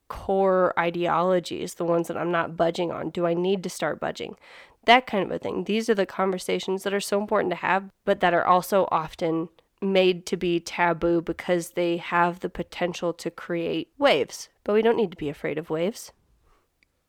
core 0.07 0.73
ideologies, 0.79 1.75
the 1.75 1.85
ones 1.85 2.07
that 2.07 2.17
I'm 2.17 2.31
not 2.31 2.57
budging 2.57 2.91
on? 2.91 3.11
Do 3.11 3.27
I 3.27 3.33
need 3.33 3.61
to 3.63 3.69
start 3.69 3.99
budging? 3.99 4.35
that 4.87 5.05
kind 5.05 5.23
of 5.23 5.31
a 5.31 5.37
thing. 5.37 5.65
These 5.65 5.89
are 5.89 5.95
the 5.95 6.05
conversations 6.05 6.83
that 6.83 6.93
are 6.93 6.99
so 6.99 7.21
important 7.21 7.51
to 7.51 7.57
have, 7.57 7.91
but 8.03 8.19
that 8.21 8.33
are 8.33 8.45
also 8.45 8.87
often 8.89 9.49
made 9.79 10.25
to 10.25 10.35
be 10.35 10.59
taboo 10.59 11.21
because 11.21 11.71
they 11.71 11.97
have 11.97 12.39
the 12.39 12.49
potential 12.49 13.13
to 13.13 13.29
create 13.29 13.89
waves. 13.99 14.49
But 14.63 14.73
we 14.73 14.81
don't 14.81 14.97
need 14.97 15.11
to 15.11 15.17
be 15.17 15.29
afraid 15.29 15.59
of 15.59 15.69
waves. 15.69 16.11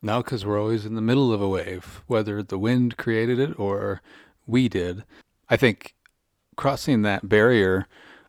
No, 0.01 0.23
because 0.23 0.47
we're 0.47 0.61
always 0.61 0.87
in 0.87 0.95
the 0.95 1.01
middle 1.01 1.33
of 1.33 1.43
a 1.43 1.49
wave, 1.49 2.03
whether 2.07 2.43
the 2.43 2.59
wind 2.59 2.97
created 2.97 3.39
it 3.39 3.59
or 3.59 4.01
we 4.47 4.69
did. 4.69 5.05
I 5.49 5.57
think 5.57 5.95
crossing 6.57 7.03
that 7.03 7.29
barrier 7.29 7.87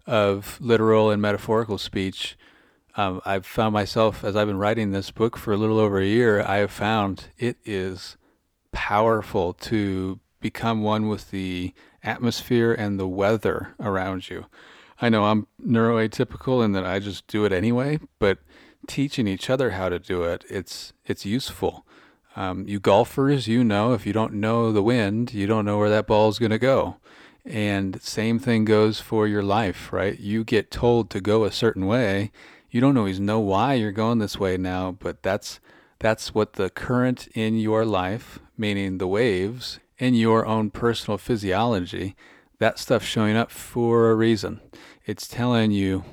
of 0.07 0.59
literal 0.59 1.11
and 1.11 1.21
metaphorical 1.21 1.77
speech, 1.77 2.37
um, 2.95 3.21
I've 3.23 3.45
found 3.45 3.73
myself, 3.73 4.23
as 4.23 4.35
I've 4.35 4.47
been 4.47 4.57
writing 4.57 4.91
this 4.91 5.11
book 5.11 5.37
for 5.37 5.53
a 5.53 5.57
little 5.57 5.77
over 5.77 5.99
a 5.99 6.05
year, 6.05 6.41
I 6.41 6.57
have 6.57 6.71
found 6.71 7.27
it 7.37 7.57
is 7.63 8.17
powerful 8.71 9.53
to 9.53 10.19
become 10.41 10.81
one 10.81 11.07
with 11.07 11.29
the 11.29 11.73
atmosphere 12.03 12.73
and 12.73 12.99
the 12.99 13.07
weather 13.07 13.75
around 13.79 14.29
you. 14.29 14.45
I 15.01 15.09
know 15.09 15.25
I'm 15.25 15.47
neuroatypical 15.63 16.63
and 16.63 16.75
that 16.75 16.85
I 16.85 16.99
just 16.99 17.27
do 17.27 17.45
it 17.45 17.53
anyway, 17.53 17.99
but 18.17 18.39
teaching 18.87 19.27
each 19.27 19.49
other 19.49 19.71
how 19.71 19.89
to 19.89 19.99
do 19.99 20.23
it, 20.23 20.45
it's 20.49 20.93
it's 21.05 21.25
useful. 21.25 21.85
Um, 22.35 22.67
you 22.67 22.79
golfers, 22.79 23.47
you 23.47 23.63
know, 23.63 23.93
if 23.93 24.05
you 24.05 24.13
don't 24.13 24.33
know 24.33 24.71
the 24.71 24.83
wind, 24.83 25.33
you 25.33 25.47
don't 25.47 25.65
know 25.65 25.77
where 25.77 25.89
that 25.89 26.07
ball 26.07 26.29
is 26.29 26.39
going 26.39 26.51
to 26.51 26.59
go. 26.59 26.97
And 27.43 28.01
same 28.01 28.37
thing 28.39 28.65
goes 28.65 28.99
for 28.99 29.27
your 29.27 29.41
life, 29.41 29.91
right? 29.91 30.19
You 30.19 30.43
get 30.43 30.71
told 30.71 31.09
to 31.09 31.21
go 31.21 31.43
a 31.43 31.51
certain 31.51 31.85
way. 31.85 32.31
You 32.69 32.81
don't 32.81 32.97
always 32.97 33.19
know 33.19 33.39
why 33.39 33.73
you're 33.73 33.91
going 33.91 34.19
this 34.19 34.39
way 34.39 34.57
now, 34.57 34.91
but 34.91 35.23
that's 35.23 35.59
that's 35.99 36.33
what 36.33 36.53
the 36.53 36.69
current 36.69 37.27
in 37.33 37.57
your 37.57 37.83
life, 37.83 38.39
meaning 38.57 38.97
the 38.97 39.07
waves 39.07 39.79
in 39.97 40.13
your 40.13 40.45
own 40.45 40.69
personal 40.69 41.17
physiology, 41.17 42.15
that 42.59 42.79
stuff 42.79 43.03
showing 43.03 43.35
up 43.35 43.51
for 43.51 44.09
a 44.09 44.15
reason. 44.15 44.61
It's 45.05 45.27
telling 45.27 45.71
you 45.71 46.05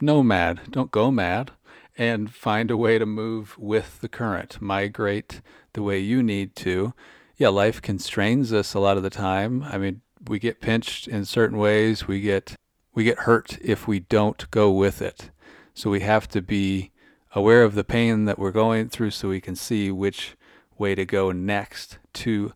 no 0.00 0.22
mad, 0.22 0.60
don't 0.70 0.90
go 0.90 1.10
mad 1.10 1.50
and 1.98 2.32
find 2.32 2.70
a 2.70 2.76
way 2.76 2.96
to 2.96 3.04
move 3.04 3.58
with 3.58 4.00
the 4.00 4.08
current, 4.08 4.62
migrate 4.62 5.42
the 5.72 5.82
way 5.82 5.98
you 5.98 6.22
need 6.22 6.54
to. 6.54 6.94
Yeah, 7.36 7.48
life 7.48 7.82
constrains 7.82 8.52
us 8.52 8.72
a 8.72 8.80
lot 8.80 8.96
of 8.96 9.02
the 9.02 9.10
time. 9.10 9.64
I 9.64 9.78
mean, 9.78 10.00
we 10.26 10.38
get 10.38 10.60
pinched 10.60 11.08
in 11.08 11.24
certain 11.24 11.58
ways. 11.58 12.06
We 12.06 12.20
get 12.20 12.54
we 12.94 13.04
get 13.04 13.20
hurt 13.20 13.58
if 13.60 13.86
we 13.86 14.00
don't 14.00 14.50
go 14.50 14.70
with 14.70 15.02
it. 15.02 15.30
So 15.74 15.90
we 15.90 16.00
have 16.00 16.28
to 16.28 16.40
be 16.40 16.90
aware 17.34 17.62
of 17.62 17.74
the 17.74 17.84
pain 17.84 18.24
that 18.24 18.38
we're 18.38 18.50
going 18.50 18.88
through 18.88 19.10
so 19.10 19.28
we 19.28 19.40
can 19.40 19.54
see 19.54 19.90
which 19.92 20.36
way 20.76 20.94
to 20.94 21.04
go 21.04 21.30
next 21.30 21.98
to 22.14 22.52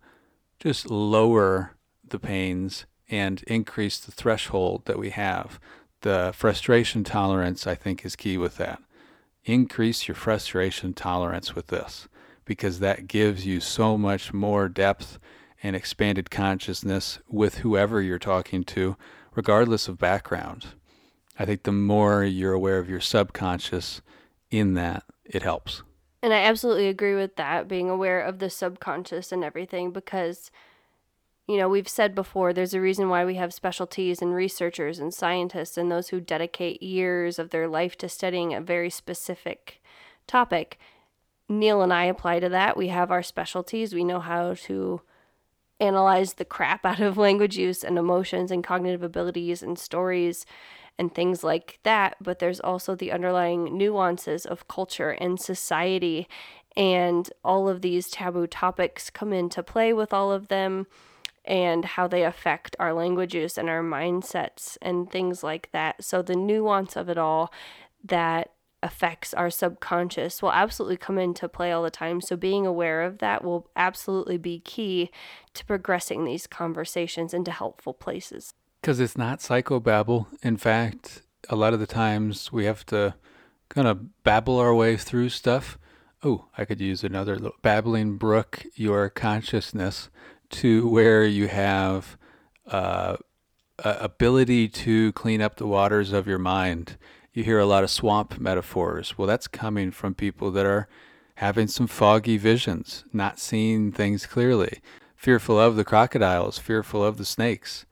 just 0.58 0.90
lower 0.90 1.76
the 2.08 2.18
pains 2.18 2.86
and 3.08 3.42
increase 3.44 3.98
the 3.98 4.10
threshold 4.10 4.86
that 4.86 4.98
we 4.98 5.10
have. 5.10 5.60
The 6.00 6.32
frustration 6.34 7.04
tolerance, 7.04 7.66
I 7.66 7.74
think, 7.74 8.04
is 8.04 8.16
key 8.16 8.36
with 8.36 8.56
that. 8.56 8.82
Increase 9.44 10.06
your 10.06 10.14
frustration 10.14 10.94
tolerance 10.94 11.54
with 11.54 11.66
this 11.68 12.06
because 12.44 12.78
that 12.78 13.08
gives 13.08 13.46
you 13.46 13.60
so 13.60 13.98
much 13.98 14.32
more 14.32 14.68
depth 14.68 15.18
and 15.62 15.74
expanded 15.74 16.30
consciousness 16.30 17.18
with 17.28 17.58
whoever 17.58 18.00
you're 18.00 18.18
talking 18.18 18.64
to, 18.64 18.96
regardless 19.34 19.88
of 19.88 19.98
background. 19.98 20.66
I 21.38 21.44
think 21.44 21.62
the 21.62 21.72
more 21.72 22.24
you're 22.24 22.52
aware 22.52 22.78
of 22.78 22.88
your 22.88 23.00
subconscious 23.00 24.02
in 24.50 24.74
that, 24.74 25.04
it 25.24 25.42
helps. 25.42 25.82
And 26.22 26.32
I 26.32 26.42
absolutely 26.42 26.88
agree 26.88 27.14
with 27.14 27.36
that, 27.36 27.66
being 27.66 27.90
aware 27.90 28.20
of 28.20 28.38
the 28.38 28.50
subconscious 28.50 29.32
and 29.32 29.42
everything, 29.42 29.90
because, 29.90 30.50
you 31.48 31.56
know, 31.56 31.68
we've 31.68 31.88
said 31.88 32.14
before, 32.14 32.52
there's 32.52 32.74
a 32.74 32.80
reason 32.80 33.08
why 33.08 33.24
we 33.24 33.34
have 33.34 33.52
specialties 33.52 34.22
and 34.22 34.34
researchers 34.34 34.98
and 34.98 35.12
scientists 35.12 35.76
and 35.76 35.90
those 35.90 36.08
who 36.08 36.20
dedicate 36.20 36.82
years 36.82 37.38
of 37.38 37.50
their 37.50 37.66
life 37.66 37.96
to 37.98 38.08
studying 38.08 38.54
a 38.54 38.60
very 38.60 38.90
specific 38.90 39.82
topic. 40.26 40.78
Neil 41.48 41.82
and 41.82 41.92
I 41.92 42.04
apply 42.04 42.40
to 42.40 42.48
that. 42.50 42.76
We 42.76 42.88
have 42.88 43.10
our 43.10 43.22
specialties. 43.22 43.94
We 43.94 44.04
know 44.04 44.20
how 44.20 44.54
to 44.54 45.02
analyze 45.80 46.34
the 46.34 46.44
crap 46.44 46.86
out 46.86 47.00
of 47.00 47.18
language 47.18 47.58
use 47.58 47.82
and 47.82 47.98
emotions 47.98 48.50
and 48.50 48.62
cognitive 48.62 49.02
abilities 49.02 49.62
and 49.62 49.78
stories 49.78 50.46
and 50.96 51.12
things 51.12 51.42
like 51.42 51.80
that. 51.82 52.16
But 52.20 52.38
there's 52.38 52.60
also 52.60 52.94
the 52.94 53.10
underlying 53.10 53.76
nuances 53.76 54.46
of 54.46 54.68
culture 54.68 55.10
and 55.10 55.40
society. 55.40 56.28
And 56.76 57.28
all 57.44 57.68
of 57.68 57.82
these 57.82 58.08
taboo 58.08 58.46
topics 58.46 59.10
come 59.10 59.32
into 59.32 59.62
play 59.62 59.92
with 59.92 60.12
all 60.12 60.30
of 60.30 60.46
them 60.48 60.86
and 61.44 61.84
how 61.84 62.06
they 62.06 62.24
affect 62.24 62.76
our 62.78 62.92
language 62.92 63.34
use 63.34 63.58
and 63.58 63.68
our 63.68 63.82
mindsets 63.82 64.76
and 64.80 65.10
things 65.10 65.42
like 65.42 65.70
that. 65.72 66.04
So, 66.04 66.22
the 66.22 66.36
nuance 66.36 66.96
of 66.96 67.08
it 67.08 67.18
all 67.18 67.52
that 68.04 68.52
affects 68.82 69.32
our 69.34 69.48
subconscious 69.50 70.42
will 70.42 70.52
absolutely 70.52 70.96
come 70.96 71.18
into 71.18 71.48
play 71.48 71.70
all 71.70 71.82
the 71.82 71.90
time. 71.90 72.20
So, 72.20 72.36
being 72.36 72.66
aware 72.66 73.02
of 73.02 73.18
that 73.18 73.44
will 73.44 73.70
absolutely 73.76 74.38
be 74.38 74.60
key 74.60 75.10
to 75.54 75.64
progressing 75.64 76.24
these 76.24 76.46
conversations 76.46 77.34
into 77.34 77.50
helpful 77.50 77.94
places. 77.94 78.54
Because 78.80 79.00
it's 79.00 79.18
not 79.18 79.38
psychobabble. 79.38 80.26
In 80.42 80.56
fact, 80.56 81.22
a 81.48 81.56
lot 81.56 81.72
of 81.72 81.80
the 81.80 81.86
times 81.86 82.52
we 82.52 82.64
have 82.64 82.84
to 82.86 83.14
kind 83.68 83.88
of 83.88 84.22
babble 84.22 84.58
our 84.58 84.74
way 84.74 84.96
through 84.96 85.28
stuff. 85.28 85.78
Oh, 86.24 86.46
I 86.56 86.64
could 86.64 86.80
use 86.80 87.02
another 87.02 87.34
little 87.36 87.58
babbling 87.62 88.16
brook 88.16 88.64
your 88.74 89.08
consciousness 89.08 90.08
to 90.52 90.88
where 90.88 91.24
you 91.24 91.48
have 91.48 92.16
uh, 92.66 93.16
ability 93.78 94.68
to 94.68 95.12
clean 95.12 95.40
up 95.40 95.56
the 95.56 95.66
waters 95.66 96.12
of 96.12 96.26
your 96.26 96.38
mind 96.38 96.96
you 97.32 97.44
hear 97.44 97.58
a 97.58 97.66
lot 97.66 97.82
of 97.84 97.90
swamp 97.90 98.38
metaphors. 98.38 99.16
Well, 99.16 99.26
that's 99.26 99.48
coming 99.48 99.90
from 99.90 100.14
people 100.14 100.50
that 100.50 100.66
are 100.66 100.88
having 101.36 101.66
some 101.66 101.86
foggy 101.86 102.36
visions, 102.36 103.04
not 103.12 103.38
seeing 103.38 103.90
things 103.90 104.26
clearly, 104.26 104.80
fearful 105.16 105.58
of 105.58 105.76
the 105.76 105.84
crocodiles, 105.84 106.58
fearful 106.58 107.02
of 107.02 107.16
the 107.16 107.24
snakes. 107.24 107.86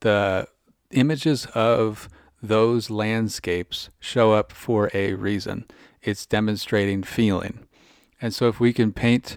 The 0.00 0.48
images 0.90 1.46
of 1.54 2.08
those 2.42 2.88
landscapes 2.88 3.90
show 4.00 4.32
up 4.32 4.50
for 4.50 4.90
a 4.94 5.14
reason. 5.14 5.66
It's 6.02 6.26
demonstrating 6.26 7.02
feeling. 7.02 7.66
And 8.20 8.34
so 8.34 8.48
if 8.48 8.58
we 8.58 8.72
can 8.72 8.92
paint 8.92 9.36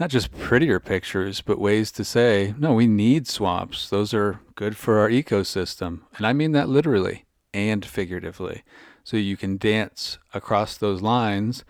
not 0.00 0.08
just 0.08 0.32
prettier 0.32 0.80
pictures, 0.80 1.42
but 1.42 1.60
ways 1.60 1.92
to 1.92 2.02
say, 2.02 2.54
no, 2.58 2.72
we 2.72 2.86
need 2.86 3.28
swamps. 3.28 3.90
Those 3.90 4.14
are 4.14 4.40
good 4.54 4.74
for 4.74 4.98
our 4.98 5.10
ecosystem. 5.10 6.00
And 6.16 6.26
I 6.26 6.32
mean 6.32 6.52
that 6.52 6.70
literally 6.70 7.26
and 7.52 7.84
figuratively. 7.84 8.64
So 9.04 9.18
you 9.18 9.36
can 9.36 9.58
dance 9.58 10.16
across 10.32 10.78
those 10.78 11.02
lines 11.02 11.64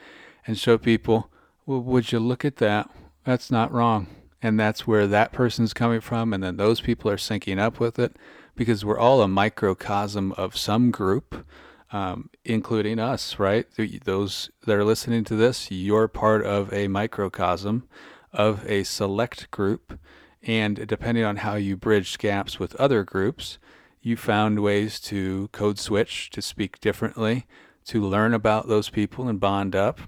and 0.47 0.57
show 0.57 0.79
people, 0.79 1.29
well, 1.67 1.81
would 1.81 2.13
you 2.13 2.21
look 2.21 2.45
at 2.45 2.57
that? 2.57 2.89
That's 3.25 3.51
not 3.51 3.73
wrong. 3.73 4.07
And 4.41 4.59
that's 4.59 4.87
where 4.87 5.09
that 5.09 5.33
person's 5.33 5.75
coming 5.75 6.01
from. 6.01 6.33
And 6.33 6.43
then 6.43 6.57
those 6.57 6.81
people 6.81 7.11
are 7.11 7.17
syncing 7.17 7.59
up 7.59 7.81
with 7.81 7.99
it 7.99 8.15
because 8.55 8.85
we're 8.85 8.99
all 8.99 9.23
a 9.23 9.29
microcosm 9.29 10.33
of 10.33 10.57
some 10.57 10.93
group, 10.93 11.45
um, 11.91 12.31
including 12.45 13.01
us, 13.01 13.41
right? 13.41 13.67
Those 14.05 14.51
that 14.67 14.77
are 14.77 14.85
listening 14.85 15.25
to 15.25 15.35
this, 15.35 15.71
you're 15.73 16.07
part 16.07 16.45
of 16.45 16.73
a 16.73 16.87
microcosm 16.87 17.89
of 18.33 18.65
a 18.69 18.85
select 18.85 19.51
group. 19.51 19.99
And 20.43 20.87
depending 20.87 21.25
on 21.25 21.37
how 21.37 21.55
you 21.55 21.77
bridge 21.77 22.19
gaps 22.19 22.59
with 22.59 22.75
other 22.77 23.05
groups, 23.05 23.59
you 24.01 24.17
found 24.17 24.61
ways 24.61 24.99
to 25.01 25.49
code 25.53 25.79
switch, 25.79 26.31
to 26.31 26.41
speak 26.41 26.81
differently, 26.81 27.47
to 27.87 28.01
learn 28.01 28.33
about 28.33 28.69
those 28.69 28.89
people 28.89 29.29
and 29.29 29.39
bond 29.39 29.77
up. 29.77 30.01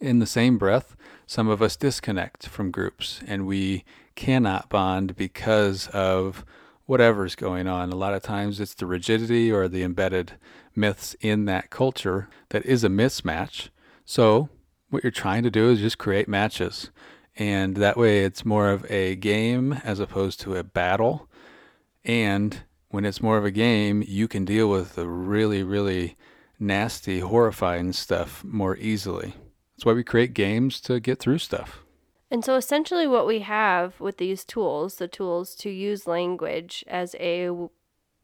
In 0.00 0.18
the 0.18 0.26
same 0.26 0.58
breath, 0.58 0.96
some 1.26 1.48
of 1.48 1.62
us 1.62 1.76
disconnect 1.76 2.46
from 2.46 2.70
groups 2.70 3.20
and 3.26 3.46
we 3.46 3.84
cannot 4.14 4.68
bond 4.68 5.16
because 5.16 5.88
of 5.88 6.44
whatever's 6.86 7.34
going 7.34 7.66
on. 7.66 7.90
A 7.90 7.96
lot 7.96 8.14
of 8.14 8.22
times 8.22 8.60
it's 8.60 8.74
the 8.74 8.86
rigidity 8.86 9.50
or 9.50 9.68
the 9.68 9.82
embedded 9.82 10.32
myths 10.74 11.16
in 11.20 11.44
that 11.46 11.70
culture 11.70 12.28
that 12.50 12.64
is 12.66 12.84
a 12.84 12.88
mismatch. 12.88 13.68
So, 14.04 14.48
what 14.90 15.02
you're 15.02 15.10
trying 15.10 15.42
to 15.44 15.50
do 15.50 15.70
is 15.70 15.80
just 15.80 15.96
create 15.96 16.28
matches. 16.28 16.90
And 17.36 17.76
that 17.76 17.96
way 17.96 18.24
it's 18.24 18.44
more 18.44 18.70
of 18.70 18.90
a 18.90 19.16
game 19.16 19.72
as 19.84 20.00
opposed 20.00 20.40
to 20.40 20.56
a 20.56 20.62
battle. 20.62 21.28
And 22.04 22.62
when 22.88 23.04
it's 23.04 23.22
more 23.22 23.38
of 23.38 23.44
a 23.44 23.50
game, 23.50 24.04
you 24.06 24.28
can 24.28 24.44
deal 24.44 24.68
with 24.68 24.96
the 24.96 25.08
really, 25.08 25.62
really 25.62 26.16
nasty, 26.58 27.20
horrifying 27.20 27.92
stuff 27.92 28.44
more 28.44 28.76
easily. 28.76 29.34
That's 29.74 29.86
why 29.86 29.94
we 29.94 30.04
create 30.04 30.34
games 30.34 30.80
to 30.82 31.00
get 31.00 31.18
through 31.18 31.38
stuff. 31.38 31.82
And 32.30 32.44
so 32.44 32.56
essentially, 32.56 33.06
what 33.06 33.26
we 33.26 33.40
have 33.40 34.00
with 34.00 34.16
these 34.16 34.44
tools, 34.44 34.96
the 34.96 35.08
tools 35.08 35.54
to 35.56 35.70
use 35.70 36.06
language 36.06 36.84
as 36.86 37.14
a 37.18 37.50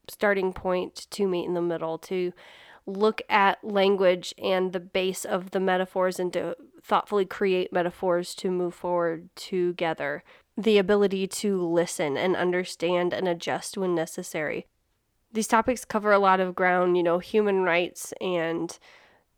starting 0.08 0.52
point 0.52 1.06
to 1.10 1.26
meet 1.26 1.44
in 1.44 1.54
the 1.54 1.60
middle, 1.60 1.98
to 1.98 2.32
look 2.88 3.20
at 3.28 3.62
language 3.62 4.34
and 4.38 4.72
the 4.72 4.80
base 4.80 5.24
of 5.24 5.50
the 5.50 5.60
metaphors 5.60 6.18
and 6.18 6.32
to 6.32 6.56
thoughtfully 6.82 7.26
create 7.26 7.72
metaphors 7.72 8.34
to 8.34 8.50
move 8.50 8.74
forward 8.74 9.28
together 9.36 10.24
the 10.56 10.78
ability 10.78 11.26
to 11.26 11.62
listen 11.62 12.16
and 12.16 12.34
understand 12.34 13.12
and 13.12 13.28
adjust 13.28 13.78
when 13.78 13.94
necessary. 13.94 14.66
These 15.32 15.46
topics 15.46 15.84
cover 15.84 16.10
a 16.10 16.18
lot 16.18 16.40
of 16.40 16.54
ground, 16.54 16.96
you 16.96 17.02
know, 17.02 17.18
human 17.18 17.62
rights 17.62 18.12
and 18.20 18.76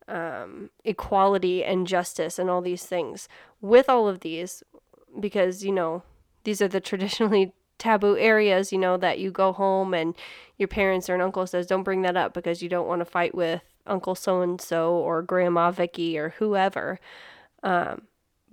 um, 0.09 0.71
equality 0.85 1.63
and 1.65 1.87
justice 1.87 2.39
and 2.39 2.49
all 2.49 2.63
these 2.63 2.87
things. 2.87 3.29
With 3.61 3.89
all 3.89 4.09
of 4.09 4.21
these, 4.21 4.63
because, 5.19 5.63
you 5.63 5.73
know, 5.73 6.05
these 6.45 6.63
are 6.63 6.69
the 6.69 6.81
traditionally 6.91 7.53
taboo 7.81 8.17
areas, 8.17 8.73
you 8.73 8.79
know, 8.79 8.97
that 8.97 9.19
you 9.19 9.31
go 9.31 9.53
home 9.53 9.95
and 9.95 10.15
your 10.59 10.69
parents 10.69 11.11
or 11.11 11.15
an 11.15 11.21
uncle 11.21 11.47
says, 11.47 11.67
don't 11.67 11.83
bring 11.83 12.03
that 12.03 12.17
up 12.17 12.35
because 12.35 12.63
you 12.63 12.69
don't 12.69 12.87
want 12.87 13.01
to 13.01 13.05
fight 13.05 13.35
with 13.35 13.63
Uncle 13.87 14.15
so 14.15 14.43
and 14.43 14.61
so 14.61 14.93
or 14.93 15.23
Grandma 15.23 15.71
Vicky 15.71 16.17
or 16.19 16.31
whoever. 16.39 17.01
Um, 17.63 18.03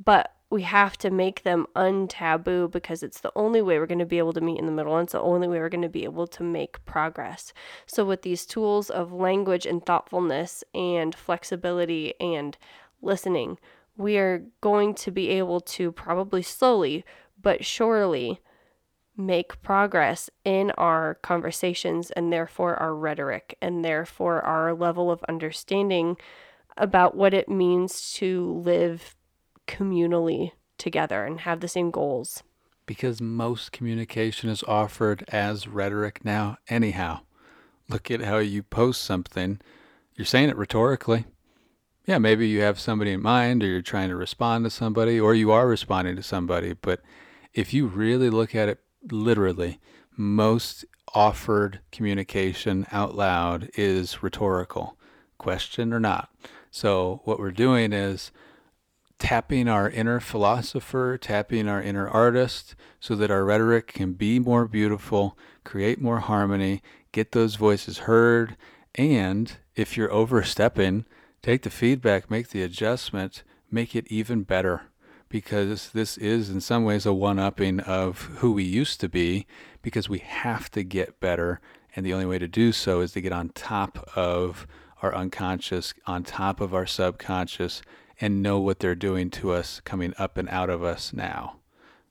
but 0.04 0.34
we 0.50 0.62
have 0.62 0.98
to 0.98 1.10
make 1.10 1.44
them 1.44 1.68
untaboo 1.76 2.72
because 2.72 3.04
it's 3.04 3.20
the 3.20 3.34
only 3.36 3.62
way 3.62 3.78
we're 3.78 3.86
going 3.86 4.00
to 4.00 4.06
be 4.06 4.18
able 4.18 4.34
to 4.34 4.42
meet 4.42 4.60
in 4.60 4.66
the 4.66 4.72
middle 4.72 4.96
and 4.96 5.06
it's 5.06 5.14
the 5.14 5.22
only 5.22 5.48
way 5.48 5.60
we're 5.60 5.70
going 5.70 5.82
to 5.82 5.90
be 5.90 6.06
able 6.06 6.28
to 6.28 6.44
make 6.44 6.84
progress. 6.86 7.52
So, 7.86 8.06
with 8.06 8.22
these 8.22 8.46
tools 8.46 8.90
of 8.90 9.12
language 9.12 9.66
and 9.66 9.86
thoughtfulness 9.86 10.64
and 10.74 11.14
flexibility 11.14 12.14
and 12.22 12.58
listening, 13.02 13.58
we 13.98 14.18
are 14.18 14.46
going 14.62 14.94
to 14.96 15.12
be 15.12 15.30
able 15.30 15.60
to 15.60 15.92
probably 15.92 16.42
slowly 16.42 17.04
but 17.42 17.66
surely 17.66 18.40
make 19.18 19.62
progress 19.62 20.30
in 20.46 20.72
our 20.72 21.16
conversations 21.16 22.12
and 22.12 22.32
therefore 22.32 22.76
our 22.76 22.96
rhetoric 22.96 23.58
and 23.62 23.84
therefore 23.84 24.42
our 24.42 24.74
level 24.74 25.10
of 25.10 25.24
understanding 25.28 26.16
about 26.78 27.16
what 27.16 27.34
it 27.34 27.50
means 27.50 28.14
to 28.14 28.62
live 28.64 29.16
communally 29.68 30.52
together 30.78 31.26
and 31.26 31.42
have 31.42 31.60
the 31.60 31.68
same 31.68 31.90
goals. 31.92 32.44
Because 32.86 33.20
most 33.20 33.72
communication 33.72 34.50
is 34.50 34.64
offered 34.64 35.26
as 35.28 35.68
rhetoric 35.68 36.24
now, 36.24 36.58
anyhow. 36.70 37.22
Look 37.90 38.12
at 38.12 38.22
how 38.22 38.38
you 38.38 38.64
post 38.64 39.04
something. 39.04 39.60
You're 40.16 40.26
saying 40.26 40.50
it 40.50 40.58
rhetorically. 40.58 41.26
Yeah, 42.06 42.20
maybe 42.20 42.48
you 42.48 42.62
have 42.62 42.80
somebody 42.80 43.12
in 43.12 43.22
mind 43.22 43.64
or 43.64 43.68
you're 43.68 43.82
trying 43.82 44.10
to 44.10 44.16
respond 44.16 44.64
to 44.64 44.70
somebody 44.70 45.20
or 45.20 45.34
you 45.34 45.52
are 45.52 45.68
responding 45.68 46.16
to 46.16 46.24
somebody. 46.24 46.74
But 46.74 47.02
if 47.54 47.74
you 47.74 47.88
really 47.88 48.30
look 48.30 48.56
at 48.56 48.70
it 48.70 48.80
literally, 49.12 49.80
most 50.16 50.86
offered 51.14 51.80
communication 51.92 52.86
out 52.92 53.16
loud 53.16 53.70
is 53.76 54.22
rhetorical, 54.24 54.98
question 55.38 55.94
or 55.94 56.00
not. 56.00 56.30
So, 56.72 57.22
what 57.24 57.40
we're 57.40 57.52
doing 57.52 57.94
is 57.94 58.32
tapping 59.20 59.68
our 59.68 59.90
inner 59.90 60.20
philosopher, 60.20 61.18
tapping 61.18 61.68
our 61.68 61.82
inner 61.82 62.08
artist, 62.08 62.76
so 63.00 63.16
that 63.16 63.32
our 63.32 63.44
rhetoric 63.44 63.88
can 63.88 64.14
be 64.14 64.40
more 64.40 64.68
beautiful, 64.68 65.38
create 65.64 66.02
more 66.02 66.20
harmony, 66.20 66.82
get 67.12 67.32
those 67.32 67.56
voices 67.56 68.00
heard. 68.00 68.56
And 68.96 69.58
if 69.76 69.98
you're 69.98 70.12
overstepping, 70.12 71.06
take 71.42 71.64
the 71.64 71.70
feedback, 71.70 72.30
make 72.30 72.50
the 72.50 72.62
adjustment, 72.62 73.44
make 73.72 73.96
it 73.96 74.08
even 74.08 74.44
better 74.44 74.84
because 75.30 75.90
this 75.92 76.18
is 76.18 76.50
in 76.50 76.62
some 76.62 76.84
ways 76.84 77.06
a 77.06 77.14
one 77.14 77.40
upping 77.40 77.80
of 77.82 78.22
who 78.38 78.52
we 78.52 78.64
used 78.64 79.00
to 79.02 79.10
be 79.10 79.46
because 79.82 80.10
we 80.10 80.20
have 80.20 80.70
to 80.72 80.84
get 80.84 81.20
better. 81.20 81.60
And 81.96 82.06
the 82.06 82.14
only 82.14 82.26
way 82.26 82.40
to 82.40 82.48
do 82.48 82.72
so 82.72 83.02
is 83.02 83.12
to 83.14 83.22
get 83.22 83.32
on 83.32 83.50
top 83.50 84.10
of 84.16 84.68
our 85.02 85.14
unconscious, 85.14 85.94
on 86.06 86.24
top 86.24 86.62
of 86.62 86.74
our 86.74 86.86
subconscious, 86.86 87.82
and 88.20 88.42
know 88.42 88.60
what 88.60 88.80
they're 88.80 88.96
doing 88.96 89.30
to 89.30 89.52
us 89.52 89.80
coming 89.82 90.14
up 90.18 90.38
and 90.38 90.50
out 90.50 90.70
of 90.70 90.84
us 90.84 91.14
now. 91.14 91.58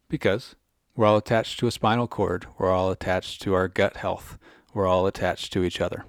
Because 0.09 0.55
we're 0.95 1.07
all 1.07 1.17
attached 1.17 1.59
to 1.61 1.67
a 1.67 1.73
spinal 1.73 2.07
cord, 2.07 2.47
we're 2.59 2.71
all 2.71 2.91
attached 2.91 3.43
to 3.43 3.55
our 3.55 3.69
gut 3.69 3.97
health, 3.97 4.39
we're 4.73 4.87
all 4.87 5.07
attached 5.07 5.53
to 5.53 5.65
each 5.65 5.81
other. 5.81 6.05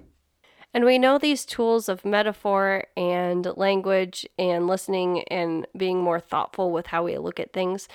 And 0.74 0.84
we 0.84 0.98
know 0.98 1.18
these 1.18 1.44
tools 1.44 1.88
of 1.88 2.04
metaphor 2.04 2.84
and 2.96 3.46
language 3.56 4.26
and 4.38 4.66
listening 4.66 5.22
and 5.24 5.66
being 5.76 6.02
more 6.02 6.20
thoughtful 6.20 6.70
with 6.70 6.88
how 6.88 7.04
we 7.04 7.16
look 7.16 7.40
at 7.40 7.52
things. 7.52 7.88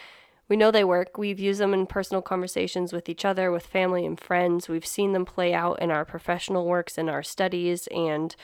We 0.50 0.58
know 0.58 0.72
they 0.72 0.84
work. 0.84 1.18
We've 1.18 1.40
used 1.40 1.62
them 1.62 1.74
in 1.74 1.88
personal 1.88 2.22
conversations 2.22 2.92
with 2.92 3.08
each 3.08 3.24
other, 3.24 3.50
with 3.50 3.66
family 3.66 4.06
and 4.06 4.20
friends. 4.20 4.68
We've 4.68 4.86
seen 4.86 5.14
them 5.14 5.24
play 5.24 5.54
out 5.54 5.82
in 5.82 5.90
our 5.90 6.04
professional 6.04 6.66
works, 6.66 6.98
in 6.98 7.08
our 7.08 7.24
studies, 7.24 7.88
and 7.88 8.36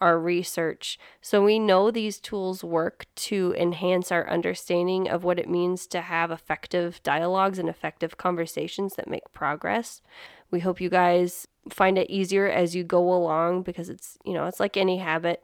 our 0.00 0.18
research. 0.20 0.98
So 1.20 1.44
we 1.44 1.58
know 1.58 1.90
these 1.90 2.20
tools 2.20 2.62
work 2.62 3.06
to 3.16 3.54
enhance 3.58 4.12
our 4.12 4.28
understanding 4.30 5.08
of 5.08 5.24
what 5.24 5.40
it 5.40 5.48
means 5.48 5.88
to 5.88 6.00
have 6.00 6.30
effective 6.30 7.02
dialogues 7.02 7.58
and 7.58 7.68
effective 7.68 8.16
conversations 8.16 8.94
that 8.94 9.08
make 9.08 9.32
progress. 9.32 10.00
We 10.50 10.60
hope 10.60 10.80
you 10.80 10.88
guys 10.88 11.46
find 11.70 11.98
it 11.98 12.10
easier 12.10 12.48
as 12.48 12.74
you 12.74 12.84
go 12.84 13.12
along 13.12 13.62
because 13.62 13.88
it's, 13.88 14.18
you 14.24 14.32
know, 14.32 14.46
it's 14.46 14.60
like 14.60 14.76
any 14.76 14.98
habit 14.98 15.42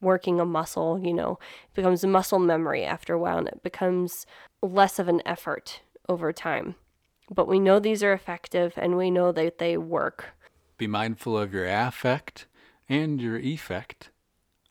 working 0.00 0.38
a 0.38 0.44
muscle, 0.44 1.00
you 1.02 1.14
know, 1.14 1.38
it 1.64 1.74
becomes 1.74 2.04
a 2.04 2.08
muscle 2.08 2.38
memory 2.38 2.84
after 2.84 3.14
a 3.14 3.18
while 3.18 3.38
and 3.38 3.48
it 3.48 3.62
becomes 3.62 4.26
less 4.62 4.98
of 4.98 5.08
an 5.08 5.22
effort 5.26 5.80
over 6.08 6.32
time. 6.32 6.74
But 7.30 7.48
we 7.48 7.58
know 7.58 7.80
these 7.80 8.02
are 8.02 8.12
effective 8.12 8.74
and 8.76 8.96
we 8.96 9.10
know 9.10 9.32
that 9.32 9.58
they 9.58 9.78
work. 9.78 10.26
Be 10.76 10.86
mindful 10.86 11.38
of 11.38 11.54
your 11.54 11.66
affect 11.66 12.46
and 12.88 13.20
your 13.20 13.38
effect 13.38 14.10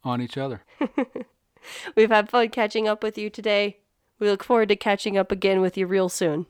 on 0.04 0.22
each 0.22 0.38
other. 0.38 0.64
We've 1.96 2.12
had 2.12 2.30
fun 2.30 2.50
catching 2.50 2.88
up 2.88 3.02
with 3.02 3.18
you 3.18 3.30
today. 3.30 3.80
We 4.20 4.30
look 4.30 4.44
forward 4.44 4.70
to 4.70 4.76
catching 4.76 5.18
up 5.18 5.32
again 5.32 5.62
with 5.62 5.78
you 5.78 5.88
real 5.88 6.10
soon. 6.10 6.46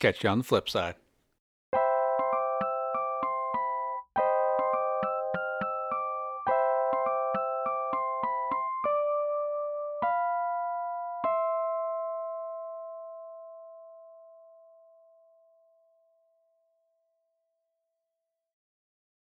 Catch 0.00 0.24
you 0.24 0.30
on 0.30 0.38
the 0.38 0.44
flip 0.44 0.68
side. 0.68 0.96